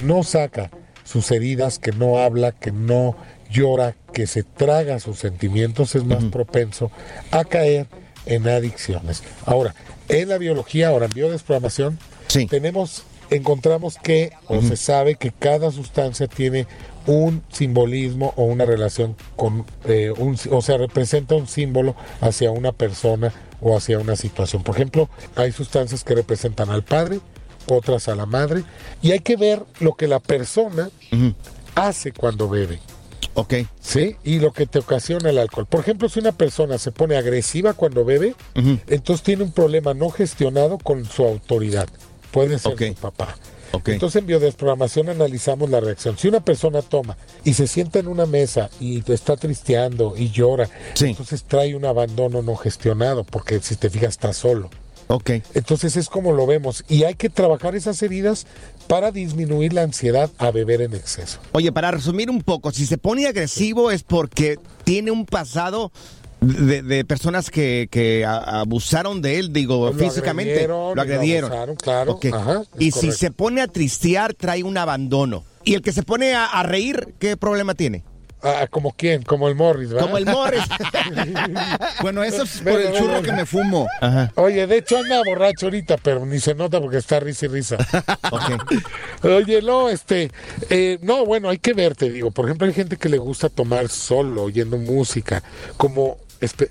no 0.02 0.22
saca 0.22 0.70
sus 1.04 1.30
heridas, 1.30 1.78
que 1.78 1.92
no 1.92 2.18
habla, 2.18 2.52
que 2.52 2.72
no 2.72 3.16
llora, 3.50 3.96
que 4.12 4.26
se 4.26 4.42
traga 4.42 5.00
sus 5.00 5.18
sentimientos, 5.18 5.94
es 5.94 6.04
más 6.04 6.24
propenso 6.24 6.90
a 7.30 7.44
caer 7.44 7.86
en 8.26 8.48
adicciones. 8.48 9.22
Ahora, 9.44 9.74
en 10.08 10.28
la 10.28 10.38
biología, 10.38 10.88
ahora 10.88 11.06
en 11.06 11.12
biodesprogramación, 11.12 11.98
tenemos, 12.48 13.04
encontramos 13.30 13.96
que, 14.02 14.32
o 14.46 14.60
se 14.62 14.76
sabe 14.76 15.16
que 15.16 15.32
cada 15.32 15.70
sustancia 15.70 16.26
tiene 16.26 16.66
un 17.06 17.42
simbolismo 17.50 18.32
o 18.36 18.44
una 18.44 18.64
relación 18.64 19.16
con, 19.36 19.64
eh, 19.84 20.12
un, 20.16 20.36
o 20.50 20.62
sea, 20.62 20.78
representa 20.78 21.34
un 21.34 21.46
símbolo 21.46 21.94
hacia 22.20 22.50
una 22.50 22.72
persona 22.72 23.32
o 23.60 23.76
hacia 23.76 23.98
una 23.98 24.16
situación. 24.16 24.62
Por 24.62 24.76
ejemplo, 24.76 25.08
hay 25.36 25.52
sustancias 25.52 26.04
que 26.04 26.14
representan 26.14 26.70
al 26.70 26.82
padre, 26.82 27.20
otras 27.66 28.08
a 28.08 28.14
la 28.14 28.26
madre, 28.26 28.64
y 29.02 29.12
hay 29.12 29.20
que 29.20 29.36
ver 29.36 29.62
lo 29.80 29.94
que 29.94 30.08
la 30.08 30.20
persona 30.20 30.90
hace 31.74 32.12
cuando 32.12 32.48
bebe. 32.48 32.80
Ok. 33.34 33.54
Sí, 33.80 34.16
y 34.24 34.40
lo 34.40 34.52
que 34.52 34.66
te 34.66 34.78
ocasiona 34.80 35.30
el 35.30 35.38
alcohol. 35.38 35.66
Por 35.66 35.80
ejemplo, 35.80 36.08
si 36.08 36.18
una 36.20 36.32
persona 36.32 36.78
se 36.78 36.90
pone 36.90 37.16
agresiva 37.16 37.74
cuando 37.74 38.04
bebe, 38.04 38.34
entonces 38.88 39.22
tiene 39.22 39.44
un 39.44 39.52
problema 39.52 39.94
no 39.94 40.10
gestionado 40.10 40.78
con 40.78 41.04
su 41.04 41.24
autoridad. 41.24 41.88
Puede 42.32 42.58
ser 42.58 42.76
su 42.76 42.94
papá. 42.94 43.36
Entonces 43.72 44.20
en 44.20 44.26
biodesprogramación 44.26 45.08
analizamos 45.08 45.70
la 45.70 45.80
reacción. 45.80 46.18
Si 46.18 46.28
una 46.28 46.40
persona 46.40 46.82
toma 46.82 47.16
y 47.44 47.54
se 47.54 47.66
sienta 47.66 47.98
en 47.98 48.08
una 48.08 48.26
mesa 48.26 48.70
y 48.80 49.02
está 49.12 49.36
tristeando 49.36 50.14
y 50.16 50.30
llora, 50.30 50.68
entonces 51.00 51.44
trae 51.44 51.74
un 51.74 51.84
abandono 51.84 52.42
no 52.42 52.56
gestionado, 52.56 53.24
porque 53.24 53.60
si 53.60 53.76
te 53.76 53.90
fijas 53.90 54.10
está 54.10 54.32
solo. 54.32 54.70
Ok. 55.10 55.30
Entonces 55.54 55.96
es 55.96 56.08
como 56.08 56.32
lo 56.32 56.46
vemos. 56.46 56.84
Y 56.88 57.02
hay 57.02 57.14
que 57.14 57.28
trabajar 57.28 57.74
esas 57.74 58.00
heridas 58.00 58.46
para 58.86 59.10
disminuir 59.10 59.72
la 59.72 59.82
ansiedad 59.82 60.30
a 60.38 60.52
beber 60.52 60.82
en 60.82 60.94
exceso. 60.94 61.40
Oye, 61.50 61.72
para 61.72 61.90
resumir 61.90 62.30
un 62.30 62.42
poco, 62.42 62.70
si 62.70 62.86
se 62.86 62.96
pone 62.96 63.26
agresivo 63.26 63.90
es 63.90 64.04
porque 64.04 64.58
tiene 64.84 65.10
un 65.10 65.26
pasado 65.26 65.90
de, 66.40 66.82
de 66.82 67.04
personas 67.04 67.50
que, 67.50 67.88
que 67.90 68.24
a- 68.24 68.60
abusaron 68.60 69.20
de 69.22 69.38
él, 69.38 69.52
digo, 69.52 69.86
Lo 69.90 69.92
físicamente. 69.92 70.52
agredieron 70.52 70.78
Lo 70.86 70.92
y 70.92 70.94
lo 70.96 71.02
agredieron. 71.02 71.52
abusaron, 71.52 71.76
claro. 71.76 72.20
Ajá, 72.34 72.62
y 72.78 72.90
si 72.92 73.12
se 73.12 73.30
pone 73.30 73.60
a 73.62 73.66
tristear, 73.68 74.34
trae 74.34 74.62
un 74.62 74.76
abandono. 74.78 75.44
Y 75.64 75.74
el 75.74 75.82
que 75.82 75.92
se 75.92 76.02
pone 76.02 76.34
a, 76.34 76.46
a 76.46 76.62
reír, 76.62 77.14
¿qué 77.18 77.36
problema 77.36 77.74
tiene? 77.74 78.02
Ah, 78.42 78.66
¿Como 78.70 78.92
quién? 78.92 79.22
Como 79.22 79.48
el 79.48 79.54
Morris, 79.54 79.90
¿verdad? 79.90 80.06
Como 80.06 80.16
el 80.16 80.24
Morris. 80.24 80.62
bueno, 82.00 82.22
eso 82.24 82.44
es 82.44 82.62
por 82.62 82.80
el 82.80 82.92
churro 82.94 83.20
que 83.20 83.32
me 83.32 83.44
fumo. 83.44 83.86
Oye, 84.36 84.66
de 84.66 84.78
hecho 84.78 84.96
anda 84.96 85.22
borracho 85.22 85.66
ahorita, 85.66 85.98
pero 85.98 86.24
ni 86.24 86.40
se 86.40 86.54
nota 86.54 86.80
porque 86.80 86.96
está 86.96 87.20
risa 87.20 87.44
y 87.44 87.48
risa. 87.50 87.76
Oye, 89.22 89.60
no, 89.62 89.88
este, 89.90 90.30
eh, 90.70 90.98
no, 91.02 91.26
bueno, 91.26 91.50
hay 91.50 91.58
que 91.58 91.74
ver, 91.74 91.94
te 91.94 92.10
digo. 92.10 92.30
Por 92.30 92.46
ejemplo, 92.46 92.66
hay 92.66 92.72
gente 92.72 92.96
que 92.96 93.08
le 93.10 93.18
gusta 93.18 93.48
tomar 93.50 93.88
solo, 93.90 94.44
oyendo 94.44 94.78
música, 94.78 95.42
como 95.76 96.16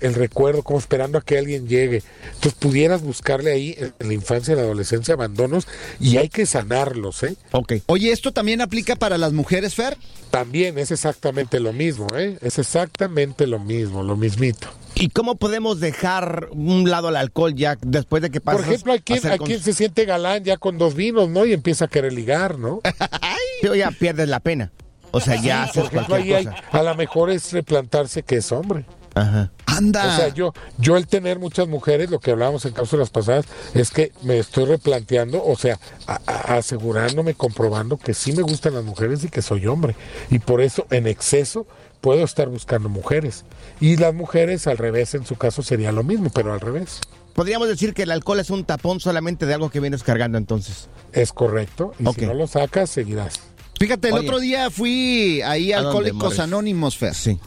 el 0.00 0.14
recuerdo, 0.14 0.62
como 0.62 0.78
esperando 0.78 1.18
a 1.18 1.22
que 1.22 1.38
alguien 1.38 1.66
llegue. 1.68 2.02
Entonces 2.26 2.54
pudieras 2.54 3.02
buscarle 3.02 3.52
ahí 3.52 3.76
en 3.78 4.08
la 4.08 4.14
infancia 4.14 4.52
y 4.52 4.56
la 4.56 4.62
adolescencia 4.62 5.14
abandonos 5.14 5.66
y 6.00 6.16
hay 6.16 6.28
que 6.28 6.46
sanarlos, 6.46 7.22
¿eh? 7.22 7.36
Ok. 7.52 7.74
Oye, 7.86 8.12
¿esto 8.12 8.32
también 8.32 8.60
aplica 8.60 8.96
para 8.96 9.18
las 9.18 9.32
mujeres, 9.32 9.74
Fer? 9.74 9.96
También 10.30 10.78
es 10.78 10.90
exactamente 10.90 11.60
lo 11.60 11.72
mismo, 11.72 12.06
¿eh? 12.16 12.38
Es 12.40 12.58
exactamente 12.58 13.46
lo 13.46 13.58
mismo, 13.58 14.02
lo 14.02 14.16
mismito. 14.16 14.68
¿Y 14.94 15.08
cómo 15.10 15.36
podemos 15.36 15.80
dejar 15.80 16.48
un 16.52 16.90
lado 16.90 17.08
el 17.08 17.16
alcohol 17.16 17.54
ya 17.54 17.78
después 17.80 18.22
de 18.22 18.30
que 18.30 18.40
pasas 18.40 18.62
Por 18.62 18.72
ejemplo, 18.72 18.92
hay 18.92 19.00
quien, 19.00 19.26
hay 19.26 19.38
con- 19.38 19.46
quien 19.46 19.60
se 19.62 19.72
siente 19.72 20.04
galán 20.04 20.44
ya 20.44 20.56
con 20.56 20.78
dos 20.78 20.94
vinos, 20.94 21.28
¿no? 21.28 21.46
Y 21.46 21.52
empieza 21.52 21.86
a 21.86 21.88
querer 21.88 22.12
ligar, 22.12 22.58
¿no? 22.58 22.80
Pero 23.62 23.74
ya 23.74 23.90
pierdes 23.92 24.28
la 24.28 24.40
pena. 24.40 24.70
O 25.12 25.20
sea, 25.20 25.34
ya 25.36 25.66
Sí, 25.66 25.80
por 25.80 25.84
haces 25.84 25.92
ejemplo, 25.92 26.06
cualquier 26.08 26.36
ahí 26.36 26.46
hay- 26.46 26.52
cosa. 26.54 26.78
a 26.78 26.82
lo 26.82 26.94
mejor 26.94 27.30
es 27.30 27.52
replantarse 27.52 28.22
que 28.22 28.36
es 28.36 28.52
hombre. 28.52 28.84
Ajá. 29.14 29.50
Anda. 29.66 30.06
O 30.12 30.16
sea, 30.16 30.28
yo, 30.28 30.52
yo 30.78 30.96
el 30.96 31.06
tener 31.06 31.38
muchas 31.38 31.66
mujeres, 31.68 32.10
lo 32.10 32.20
que 32.20 32.30
hablábamos 32.30 32.64
en 32.64 32.72
cápsulas 32.72 33.10
pasadas, 33.10 33.46
es 33.74 33.90
que 33.90 34.12
me 34.22 34.38
estoy 34.38 34.64
replanteando, 34.66 35.44
o 35.44 35.56
sea, 35.56 35.78
a- 36.06 36.20
a- 36.26 36.56
asegurándome, 36.56 37.34
comprobando 37.34 37.96
que 37.96 38.14
sí 38.14 38.32
me 38.32 38.42
gustan 38.42 38.74
las 38.74 38.84
mujeres 38.84 39.24
y 39.24 39.28
que 39.28 39.42
soy 39.42 39.66
hombre. 39.66 39.94
Y 40.30 40.38
por 40.38 40.60
eso, 40.60 40.86
en 40.90 41.06
exceso, 41.06 41.66
puedo 42.00 42.24
estar 42.24 42.48
buscando 42.48 42.88
mujeres. 42.88 43.44
Y 43.80 43.96
las 43.96 44.14
mujeres, 44.14 44.66
al 44.66 44.78
revés, 44.78 45.14
en 45.14 45.26
su 45.26 45.36
caso 45.36 45.62
sería 45.62 45.92
lo 45.92 46.02
mismo, 46.02 46.30
pero 46.32 46.52
al 46.52 46.60
revés. 46.60 47.00
Podríamos 47.34 47.68
decir 47.68 47.94
que 47.94 48.02
el 48.02 48.10
alcohol 48.10 48.40
es 48.40 48.50
un 48.50 48.64
tapón 48.64 49.00
solamente 49.00 49.46
de 49.46 49.54
algo 49.54 49.70
que 49.70 49.80
vienes 49.80 50.02
cargando 50.02 50.36
entonces. 50.36 50.88
Es 51.12 51.32
correcto. 51.32 51.92
Y 51.98 52.06
si 52.12 52.26
no 52.26 52.34
lo 52.34 52.46
sacas, 52.46 52.90
seguirás. 52.90 53.34
Fíjate, 53.78 54.08
el 54.08 54.14
Oye. 54.14 54.26
otro 54.28 54.40
día 54.40 54.70
fui 54.70 55.40
ahí 55.42 55.72
a 55.72 55.78
¿A 55.78 55.82
dónde, 55.82 56.10
Alcohólicos? 56.10 56.38
Anónimos, 56.38 56.98
Fer. 56.98 57.14
Sí. 57.14 57.38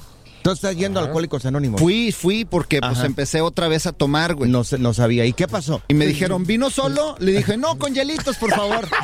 ¿Tú 0.43 0.51
estás 0.51 0.75
yendo 0.75 0.99
a 0.99 1.03
Alcohólicos 1.03 1.45
Anónimos? 1.45 1.79
Fui, 1.79 2.11
fui 2.11 2.43
porque 2.45 2.79
pues 2.81 2.99
empecé 3.03 3.41
otra 3.41 3.67
vez 3.69 3.87
a 3.87 3.93
tomar, 3.93 4.35
güey. 4.35 4.51
No, 4.51 4.63
sé- 4.63 4.77
no 4.77 4.93
sabía. 4.93 5.25
¿Y 5.25 5.33
qué 5.33 5.47
pasó? 5.47 5.81
Y 5.87 5.93
me 5.93 6.05
dijeron, 6.05 6.43
¿vino 6.45 6.69
solo? 6.69 7.15
Le 7.19 7.31
dije, 7.31 7.55
no, 7.57 7.77
con 7.79 7.93
hielitos, 7.95 8.35
por 8.37 8.51
favor. 8.51 8.87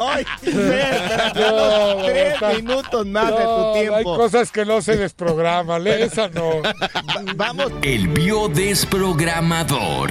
Ay, 0.00 0.24
No, 0.44 1.96
tres 2.04 2.34
está- 2.34 2.52
minutos 2.54 3.06
más 3.06 3.28
de 3.30 3.36
tu 3.44 3.74
Hay 3.74 3.80
tiempo. 3.80 4.16
cosas 4.16 4.50
que 4.52 4.64
no 4.66 4.80
se 4.82 4.96
desprograman, 4.96 5.86
esa 5.86 6.28
no. 6.28 6.50
Vamos. 7.36 7.72
El 7.82 8.08
biodesprogramador. 8.08 10.10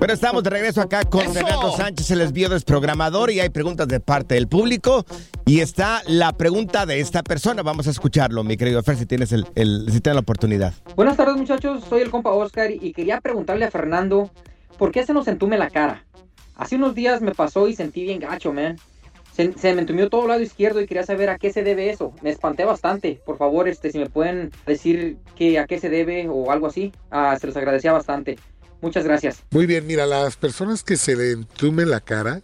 Pero 0.00 0.12
estamos 0.12 0.42
de 0.42 0.50
regreso 0.50 0.80
acá 0.80 1.04
con 1.04 1.22
¡Eso! 1.22 1.32
Renato 1.34 1.72
Sánchez, 1.76 2.10
el 2.10 2.18
desvío 2.20 2.48
desprogramador, 2.48 3.30
y 3.30 3.40
hay 3.40 3.48
preguntas 3.48 3.86
de 3.88 4.00
parte 4.00 4.34
del 4.34 4.48
público. 4.48 5.04
Y 5.46 5.60
está 5.60 6.02
la 6.06 6.32
pregunta 6.32 6.84
de 6.86 7.00
esta 7.00 7.22
persona. 7.22 7.62
Vamos 7.62 7.86
a 7.86 7.90
escucharlo, 7.90 8.42
mi 8.44 8.56
querido 8.56 8.82
Fer, 8.82 8.96
si 8.96 9.06
tienes, 9.06 9.32
el, 9.32 9.46
el- 9.54 9.86
si 9.90 10.00
tienes 10.00 10.14
la 10.16 10.20
oportunidad. 10.20 10.74
Buenas 10.96 11.16
tardes 11.16 11.36
muchachos, 11.36 11.84
soy 11.88 12.02
el 12.02 12.10
compa 12.10 12.30
Oscar 12.30 12.70
y 12.70 12.92
quería 12.92 13.20
preguntarle 13.20 13.64
a 13.64 13.70
Fernando 13.70 14.30
por 14.78 14.90
qué 14.90 15.04
se 15.06 15.12
nos 15.14 15.28
entume 15.28 15.58
la 15.58 15.70
cara. 15.70 16.04
Hace 16.56 16.76
unos 16.76 16.94
días 16.94 17.20
me 17.22 17.32
pasó 17.32 17.68
y 17.68 17.74
sentí 17.74 18.02
bien 18.02 18.18
gacho, 18.20 18.52
man. 18.52 18.76
Se, 19.32 19.52
se 19.52 19.72
me 19.74 19.82
entumió 19.82 20.08
todo 20.10 20.22
el 20.22 20.28
lado 20.28 20.40
izquierdo 20.42 20.80
y 20.80 20.86
quería 20.86 21.04
saber 21.06 21.30
a 21.30 21.38
qué 21.38 21.52
se 21.52 21.62
debe 21.62 21.90
eso. 21.90 22.12
Me 22.22 22.30
espanté 22.30 22.64
bastante. 22.64 23.20
Por 23.24 23.38
favor, 23.38 23.68
este, 23.68 23.92
si 23.92 23.98
me 23.98 24.06
pueden 24.10 24.50
decir 24.66 25.18
que 25.36 25.60
a 25.60 25.66
qué 25.66 25.78
se 25.78 25.88
debe 25.88 26.26
o 26.28 26.50
algo 26.50 26.66
así, 26.66 26.92
ah, 27.12 27.36
se 27.40 27.46
los 27.46 27.56
agradecía 27.56 27.92
bastante. 27.92 28.36
Muchas 28.80 29.04
gracias. 29.04 29.42
Muy 29.50 29.66
bien, 29.66 29.86
mira, 29.86 30.06
las 30.06 30.36
personas 30.36 30.82
que 30.82 30.96
se 30.96 31.16
le 31.16 31.32
entume 31.32 31.86
la 31.86 32.00
cara, 32.00 32.42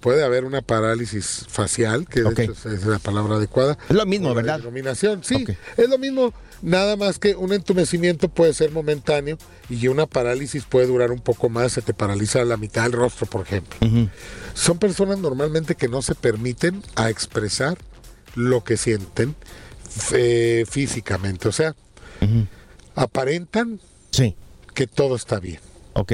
puede 0.00 0.24
haber 0.24 0.44
una 0.44 0.62
parálisis 0.62 1.46
facial, 1.48 2.06
que 2.08 2.22
de 2.22 2.44
hecho 2.44 2.52
es, 2.68 2.84
la 2.84 2.98
palabra 2.98 3.36
adecuada. 3.36 3.78
Es 3.88 3.94
lo 3.94 4.04
mismo, 4.04 4.34
¿verdad? 4.34 4.58
Denominación, 4.58 5.22
sí, 5.22 5.46
es 5.76 5.88
lo 5.88 5.96
mismo. 5.98 6.34
Nada 6.60 6.96
más 6.96 7.18
que 7.18 7.36
un 7.36 7.52
entumecimiento 7.52 8.28
puede 8.28 8.52
ser 8.54 8.70
momentáneo 8.70 9.38
y 9.68 9.86
una 9.88 10.06
parálisis 10.06 10.64
puede 10.64 10.86
durar 10.86 11.12
un 11.12 11.20
poco 11.20 11.48
más, 11.48 11.72
se 11.72 11.82
te 11.82 11.94
paraliza 11.94 12.44
la 12.44 12.56
mitad 12.56 12.82
del 12.84 12.92
rostro, 12.92 13.26
por 13.26 13.42
ejemplo. 13.42 13.78
Son 14.54 14.78
personas 14.78 15.18
normalmente 15.18 15.74
que 15.74 15.88
no 15.88 16.02
se 16.02 16.14
permiten 16.14 16.82
a 16.96 17.10
expresar 17.10 17.78
lo 18.34 18.64
que 18.64 18.76
sienten 18.76 19.36
eh, 20.12 20.64
físicamente, 20.68 21.48
o 21.48 21.52
sea, 21.52 21.76
aparentan 22.94 23.80
Sí. 24.14 24.36
Que 24.74 24.86
todo 24.86 25.16
está 25.16 25.38
bien 25.40 25.60
Ok. 25.94 26.12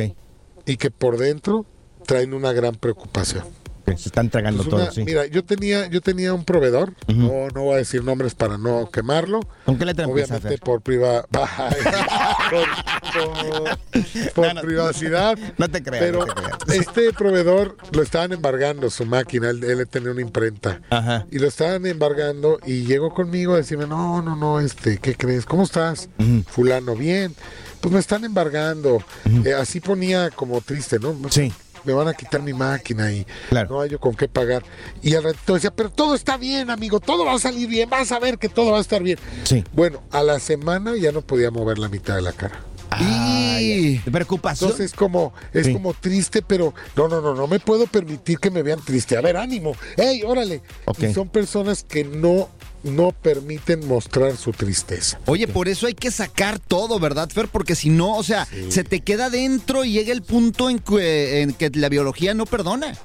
y 0.66 0.76
que 0.76 0.90
por 0.90 1.16
dentro 1.18 1.66
traen 2.06 2.34
una 2.34 2.52
gran 2.52 2.74
preocupación. 2.76 3.44
Ok, 3.82 3.96
Se 3.96 4.08
están 4.10 4.28
tragando 4.30 4.62
Pues 4.62 4.70
todo, 4.70 4.92
sí. 4.92 5.04
Mira, 5.04 5.26
yo 5.26 5.42
tenía, 5.44 5.86
yo 5.88 6.00
tenía 6.00 6.32
un 6.34 6.44
proveedor, 6.44 6.92
no, 7.08 7.48
no 7.48 7.62
voy 7.62 7.74
a 7.74 7.76
decir 7.78 8.04
nombres 8.04 8.34
para 8.34 8.56
no 8.58 8.88
quemarlo. 8.90 9.40
¿Con 9.64 9.78
qué 9.78 9.84
letra 9.86 10.06
Obviamente 10.06 10.58
por 10.58 10.80
priva 10.82 11.24
por, 11.30 12.68
por- 14.34 14.54
por 14.54 14.60
privacidad. 14.60 15.38
No 15.58 15.68
te 15.68 15.82
creas, 15.82 16.04
Pero 16.04 16.18
no 16.20 16.26
te 16.26 16.34
creas. 16.34 16.58
este 16.88 17.12
proveedor 17.12 17.76
lo 17.92 18.02
estaban 18.02 18.32
embargando 18.32 18.90
su 18.90 19.06
máquina, 19.06 19.50
él, 19.50 19.64
él 19.64 19.86
tenía 19.88 20.10
una 20.12 20.20
imprenta. 20.20 20.80
Ajá. 20.90 21.26
Y 21.30 21.38
lo 21.38 21.48
estaban 21.48 21.86
embargando 21.86 22.58
y 22.66 22.84
llegó 22.84 23.12
conmigo 23.14 23.54
a 23.54 23.58
decirme, 23.58 23.86
no, 23.86 24.22
no, 24.22 24.36
no, 24.36 24.60
este, 24.60 24.98
¿qué 24.98 25.14
crees? 25.16 25.46
¿Cómo 25.46 25.64
estás? 25.64 26.08
Fulano, 26.48 26.94
bien. 26.96 27.34
Pues 27.80 27.92
me 27.92 28.00
están 28.00 28.24
embargando. 28.24 29.02
Eh, 29.44 29.54
así 29.54 29.80
ponía 29.80 30.30
como 30.30 30.60
triste, 30.60 30.98
¿no? 30.98 31.16
Sí. 31.30 31.52
Me 31.84 31.94
van 31.94 32.08
a 32.08 32.12
quitar 32.14 32.42
mi 32.42 32.52
máquina 32.52 33.10
y 33.10 33.26
Claro. 33.48 33.70
no 33.70 33.80
hay 33.80 33.88
yo 33.88 33.98
con 33.98 34.14
qué 34.14 34.28
pagar. 34.28 34.62
Y 35.02 35.14
al 35.14 35.22
ratito 35.24 35.54
decía, 35.54 35.70
pero 35.74 35.88
todo 35.90 36.14
está 36.14 36.36
bien, 36.36 36.68
amigo, 36.68 37.00
todo 37.00 37.24
va 37.24 37.32
a 37.34 37.38
salir 37.38 37.68
bien, 37.68 37.88
vas 37.88 38.12
a 38.12 38.18
ver 38.18 38.36
que 38.36 38.50
todo 38.50 38.72
va 38.72 38.78
a 38.78 38.80
estar 38.82 39.02
bien. 39.02 39.18
Sí. 39.44 39.64
Bueno, 39.72 40.02
a 40.10 40.22
la 40.22 40.38
semana 40.40 40.94
ya 40.96 41.10
no 41.10 41.22
podía 41.22 41.50
mover 41.50 41.78
la 41.78 41.88
mitad 41.88 42.16
de 42.16 42.22
la 42.22 42.32
cara. 42.32 42.60
Ay, 42.90 44.00
preocupación. 44.10 44.68
Entonces 44.70 44.92
es 44.92 44.96
como, 44.98 45.32
es 45.52 45.66
Sí. 45.66 45.72
como 45.72 45.94
triste, 45.94 46.42
pero 46.42 46.74
no, 46.96 47.08
no, 47.08 47.20
no, 47.20 47.34
no 47.34 47.46
me 47.46 47.60
puedo 47.60 47.86
permitir 47.86 48.38
que 48.38 48.50
me 48.50 48.62
vean 48.62 48.80
triste. 48.84 49.16
A 49.16 49.20
ver, 49.20 49.36
ánimo, 49.36 49.74
¡ey, 49.96 50.22
órale! 50.22 50.62
Y 50.98 51.12
son 51.14 51.28
personas 51.28 51.82
que 51.84 52.04
no, 52.04 52.48
no 52.82 53.12
permiten 53.12 53.86
mostrar 53.86 54.36
su 54.36 54.52
tristeza. 54.52 55.20
Oye, 55.26 55.46
por 55.46 55.68
eso 55.68 55.86
hay 55.86 55.94
que 55.94 56.10
sacar 56.10 56.58
todo, 56.58 56.98
¿verdad, 56.98 57.28
Fer? 57.30 57.48
Porque 57.48 57.74
si 57.74 57.90
no, 57.90 58.16
o 58.16 58.22
sea, 58.22 58.46
se 58.68 58.84
te 58.84 59.00
queda 59.00 59.30
dentro 59.30 59.84
y 59.84 59.92
llega 59.92 60.12
el 60.12 60.22
punto 60.22 60.70
en 60.70 60.78
que, 60.78 61.42
en 61.42 61.52
que 61.52 61.70
la 61.70 61.88
biología 61.88 62.34
no 62.34 62.46
perdona. 62.46 62.96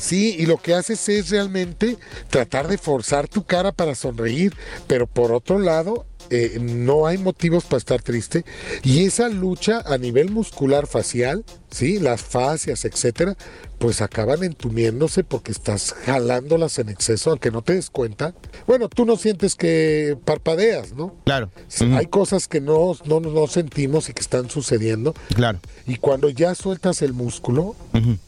Sí, 0.00 0.36
y 0.38 0.46
lo 0.46 0.58
que 0.58 0.74
haces 0.74 1.08
es 1.08 1.30
realmente 1.30 1.96
tratar 2.30 2.68
de 2.68 2.78
forzar 2.78 3.28
tu 3.28 3.44
cara 3.44 3.72
para 3.72 3.94
sonreír, 3.94 4.54
pero 4.86 5.06
por 5.06 5.32
otro 5.32 5.58
lado, 5.58 6.06
eh, 6.30 6.58
no 6.60 7.06
hay 7.06 7.18
motivos 7.18 7.64
para 7.64 7.78
estar 7.78 8.02
triste. 8.02 8.44
Y 8.82 9.04
esa 9.04 9.28
lucha 9.28 9.82
a 9.86 9.98
nivel 9.98 10.30
muscular 10.30 10.86
facial, 10.86 11.44
sí, 11.70 11.98
las 11.98 12.22
fascias, 12.22 12.84
etcétera, 12.84 13.36
pues 13.78 14.00
acaban 14.00 14.42
entumiéndose 14.44 15.24
porque 15.24 15.52
estás 15.52 15.92
jalándolas 15.92 16.78
en 16.78 16.88
exceso, 16.88 17.30
aunque 17.30 17.50
no 17.50 17.62
te 17.62 17.74
des 17.74 17.90
cuenta. 17.90 18.34
Bueno, 18.66 18.88
tú 18.88 19.04
no 19.04 19.16
sientes 19.16 19.54
que 19.56 20.16
parpadeas, 20.24 20.92
¿no? 20.94 21.14
Claro. 21.24 21.50
Hay 21.94 22.06
cosas 22.06 22.48
que 22.48 22.60
no, 22.60 22.96
no, 23.04 23.20
no 23.20 23.46
sentimos 23.46 24.08
y 24.08 24.14
que 24.14 24.22
están 24.22 24.48
sucediendo. 24.48 25.14
Claro. 25.34 25.58
Y 25.86 25.96
cuando 25.96 26.30
ya 26.30 26.54
sueltas 26.54 27.02
el 27.02 27.12
músculo, 27.12 27.76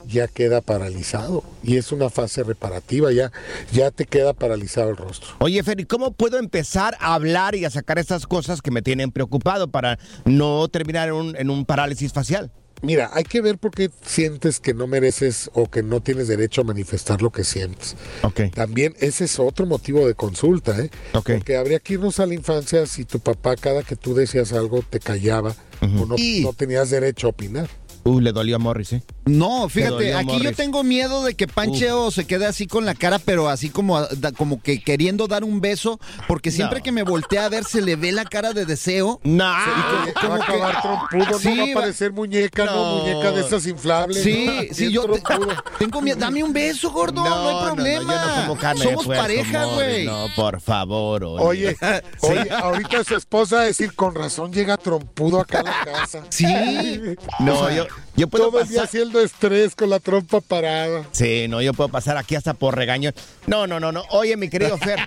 ya 0.07 0.29
queda 0.29 0.61
paralizado. 0.61 1.45
Y 1.63 1.77
es 1.77 1.93
una 1.93 2.11
fase 2.11 2.43
reparativa, 2.43 3.13
ya, 3.13 3.33
ya 3.73 3.91
te 3.91 4.05
queda 4.05 4.33
paralizado 4.33 4.91
el 4.91 4.97
rostro. 4.97 5.31
Oye, 5.39 5.63
Fer, 5.63 5.81
¿y 5.81 5.85
cómo 5.85 6.13
puedo 6.13 6.39
empezar 6.39 6.97
a 7.01 7.15
hablar 7.15 7.55
y 7.55 7.65
a 7.65 7.71
sacar 7.71 7.99
estas 7.99 8.27
cosas 8.27 8.63
que 8.63 8.71
me 8.71 8.83
tienen 8.83 9.11
preocupado 9.11 9.69
para 9.69 9.99
no 10.25 10.69
terminar 10.69 11.09
en 11.09 11.15
un, 11.15 11.37
en 11.37 11.51
un 11.51 11.65
parálisis 11.65 12.13
facial? 12.13 12.51
Mira, 12.83 13.11
hay 13.15 13.25
que 13.25 13.41
ver 13.41 13.57
por 13.57 13.71
qué 13.71 13.91
sientes 14.05 14.61
que 14.61 14.75
no 14.75 14.87
mereces 14.87 15.51
o 15.55 15.71
que 15.71 15.83
no 15.83 16.01
tienes 16.01 16.29
derecho 16.29 16.61
a 16.61 16.65
manifestar 16.65 17.23
lo 17.23 17.31
que 17.31 17.43
sientes. 17.43 17.97
Ok. 18.23 18.43
También 18.55 18.95
ese 19.01 19.25
es 19.25 19.39
otro 19.39 19.65
motivo 19.67 20.07
de 20.07 20.15
consulta, 20.15 20.79
¿eh? 20.79 20.91
Ok. 21.15 21.31
Porque 21.33 21.57
habría 21.57 21.79
que 21.79 21.95
irnos 21.95 22.21
a 22.21 22.27
la 22.27 22.35
infancia 22.35 22.85
si 22.87 23.05
tu 23.05 23.19
papá 23.19 23.57
cada 23.57 23.83
que 23.83 23.97
tú 23.97 24.15
decías 24.15 24.53
algo 24.53 24.83
te 24.89 25.01
callaba 25.01 25.57
o 25.81 25.87
no, 25.87 26.17
no 26.43 26.53
tenías 26.53 26.91
derecho 26.91 27.29
a 27.29 27.31
opinar. 27.31 27.69
Uh, 28.05 28.21
le 28.21 28.33
dolió 28.33 28.57
a 28.57 28.59
Morris, 28.59 28.93
¿eh? 28.93 29.03
No, 29.27 29.69
fíjate, 29.69 30.15
aquí 30.15 30.41
yo 30.41 30.53
tengo 30.55 30.85
miedo 30.85 31.25
de 31.25 31.35
que 31.35 31.49
Pancheo 31.49 32.13
se 32.13 32.27
quede 32.27 32.47
así 32.47 32.69
con 32.69 32.87
la 32.87 32.95
cara, 32.95 33.19
pero 33.19 33.49
así 33.49 33.71
como, 33.71 33.99
como 34.39 34.63
que 34.63 34.81
queriendo 34.81 35.27
dar 35.27 35.43
un 35.43 35.61
beso, 35.61 35.99
porque 36.29 36.53
siempre 36.53 36.79
No. 36.79 36.85
que 36.85 36.93
me 36.93 37.03
voltea 37.03 37.45
a 37.47 37.49
ver 37.49 37.65
se 37.65 37.83
le 37.83 37.97
ve 37.97 38.13
la 38.13 38.25
cara 38.25 38.53
de 38.53 38.65
deseo. 38.65 39.21
No. 39.25 39.43
Va 39.45 39.57
a 39.57 40.37
acabar 40.37 40.81
trompudo, 40.81 41.39
Sí, 41.41 41.55
no 41.57 41.67
va 41.67 41.73
a 41.73 41.75
parecer 41.83 42.13
muñeca, 42.13 42.67
no, 42.67 42.75
No. 42.99 43.03
muñeca 43.03 43.33
de 43.33 43.41
esas 43.41 43.67
inflables. 43.67 44.23
Sí, 44.23 44.47
¿no? 44.69 44.75
sí, 44.75 44.93
yo 44.93 45.03
te- 45.09 45.21
tengo 45.81 46.01
miedo. 46.03 46.17
Dame 46.21 46.45
un 46.45 46.53
beso, 46.53 46.93
gordo, 46.93 47.25
no, 47.25 47.29
No, 47.29 47.49
hay 47.49 47.55
no, 47.55 47.61
no, 47.69 47.75
problema. 47.75 48.45
yo 48.47 48.55
carne 48.57 48.85
Somos 48.85 49.07
pareja, 49.09 49.65
güey. 49.65 50.05
No, 50.07 50.29
por 50.37 50.61
favor. 50.61 51.25
Oye, 51.25 51.77
oye, 52.21 52.51
ahorita 52.63 53.03
su 53.03 53.17
esposa 53.17 53.57
va 53.57 53.63
a 53.63 53.65
decir, 53.67 53.93
con 53.95 54.15
razón 54.15 54.53
llega 54.53 54.77
trompudo 54.77 55.41
acá 55.41 55.61
a 55.61 55.63
la 55.65 55.85
casa. 55.85 56.23
Sí. 56.31 56.47
No, 57.41 57.59
O 57.61 57.67
sea, 57.67 57.77
yo, 57.77 57.87
yo 58.17 58.29
puedo 58.29 58.51
Todo 58.51 58.61
el 58.61 58.69
día 58.69 58.81
pasar. 58.83 58.89
haciendo 58.89 59.16
estrés 59.21 59.75
con 59.75 59.91
la 59.91 60.01
trompa 60.01 60.41
parada. 60.41 61.05
Sí, 61.13 61.47
no, 61.49 61.61
yo 61.63 61.73
puedo 61.75 61.89
pasar 61.89 62.17
aquí 62.17 62.35
hasta 62.35 62.55
por 62.55 62.77
regaño. 62.77 63.11
No, 63.47 63.67
no, 63.67 63.81
no, 63.81 63.93
no. 63.93 64.03
Oye, 64.11 64.37
mi 64.37 64.49
querido 64.49 64.77
Fer, 64.79 64.99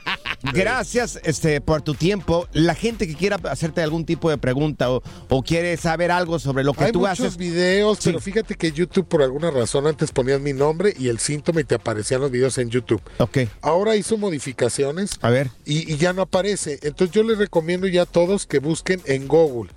gracias 0.53 1.19
este, 1.23 1.61
por 1.61 1.81
tu 1.81 1.93
tiempo. 1.93 2.47
La 2.53 2.75
gente 2.75 3.07
que 3.07 3.15
quiera 3.15 3.37
hacerte 3.49 3.81
algún 3.81 4.05
tipo 4.05 4.29
de 4.29 4.37
pregunta 4.37 4.91
o, 4.91 5.03
o 5.29 5.43
quiere 5.43 5.75
saber 5.77 6.11
algo 6.11 6.39
sobre 6.39 6.63
lo 6.63 6.73
que 6.73 6.85
Hay 6.85 6.91
tú 6.91 6.99
muchos 6.99 7.19
haces. 7.19 7.37
videos, 7.37 7.99
pero 8.03 8.19
fíjate 8.19 8.55
que 8.55 8.71
YouTube 8.71 9.07
por 9.07 9.21
alguna 9.21 9.51
razón 9.51 9.87
antes 9.87 10.11
ponías 10.11 10.39
mi 10.39 10.53
nombre 10.53 10.93
y 10.97 11.09
el 11.09 11.19
síntoma 11.19 11.61
y 11.61 11.63
te 11.63 11.75
aparecían 11.75 12.21
los 12.21 12.31
videos 12.31 12.57
en 12.57 12.69
YouTube. 12.69 13.01
Ok. 13.17 13.39
Ahora 13.61 13.95
hizo 13.95 14.17
modificaciones 14.17 15.11
A 15.21 15.29
ver. 15.29 15.51
y, 15.65 15.91
y 15.91 15.97
ya 15.97 16.13
no 16.13 16.21
aparece. 16.23 16.79
Entonces 16.81 17.13
yo 17.13 17.23
les 17.23 17.37
recomiendo 17.37 17.87
ya 17.87 18.03
a 18.03 18.05
todos 18.05 18.45
que 18.45 18.59
busquen 18.59 19.01
en 19.05 19.27
Google. 19.27 19.71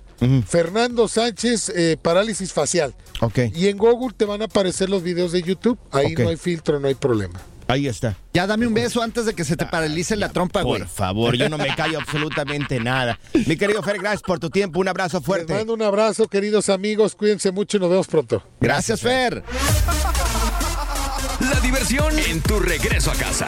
Fernando 0.47 1.07
Sánchez, 1.07 1.69
eh, 1.75 1.97
parálisis 2.01 2.53
facial. 2.53 2.93
Ok. 3.19 3.39
Y 3.53 3.67
en 3.67 3.77
Google 3.77 4.13
te 4.15 4.25
van 4.25 4.41
a 4.41 4.45
aparecer 4.45 4.89
los 4.89 5.03
videos 5.03 5.31
de 5.31 5.41
YouTube. 5.41 5.77
Ahí 5.91 6.13
no 6.15 6.29
hay 6.29 6.37
filtro, 6.37 6.79
no 6.79 6.87
hay 6.87 6.95
problema. 6.95 7.39
Ahí 7.67 7.87
está. 7.87 8.17
Ya 8.33 8.45
dame 8.45 8.67
un 8.67 8.73
beso 8.73 9.01
antes 9.01 9.25
de 9.25 9.33
que 9.33 9.45
se 9.45 9.55
te 9.55 9.65
paralice 9.65 10.15
la 10.17 10.29
trompa, 10.29 10.61
güey. 10.63 10.81
Por 10.81 10.89
favor, 10.89 11.35
yo 11.35 11.47
no 11.49 11.57
me 11.57 11.73
callo 11.75 11.97
absolutamente 11.99 12.79
nada. 12.79 13.17
Mi 13.47 13.55
querido 13.55 13.81
Fer, 13.81 13.99
gracias 13.99 14.21
por 14.21 14.39
tu 14.39 14.49
tiempo. 14.49 14.79
Un 14.79 14.89
abrazo 14.89 15.17
Les 15.19 15.25
fuerte. 15.25 15.53
mando 15.53 15.73
un 15.73 15.81
abrazo, 15.81 16.27
queridos 16.27 16.69
amigos. 16.69 17.15
Cuídense 17.15 17.51
mucho 17.51 17.77
y 17.77 17.79
nos 17.79 17.89
vemos 17.89 18.07
pronto. 18.07 18.43
Gracias, 18.59 18.99
Fer. 19.01 19.43
La 21.39 21.59
diversión 21.61 22.19
en 22.19 22.41
tu 22.41 22.59
regreso 22.59 23.11
a 23.11 23.15
casa. 23.15 23.47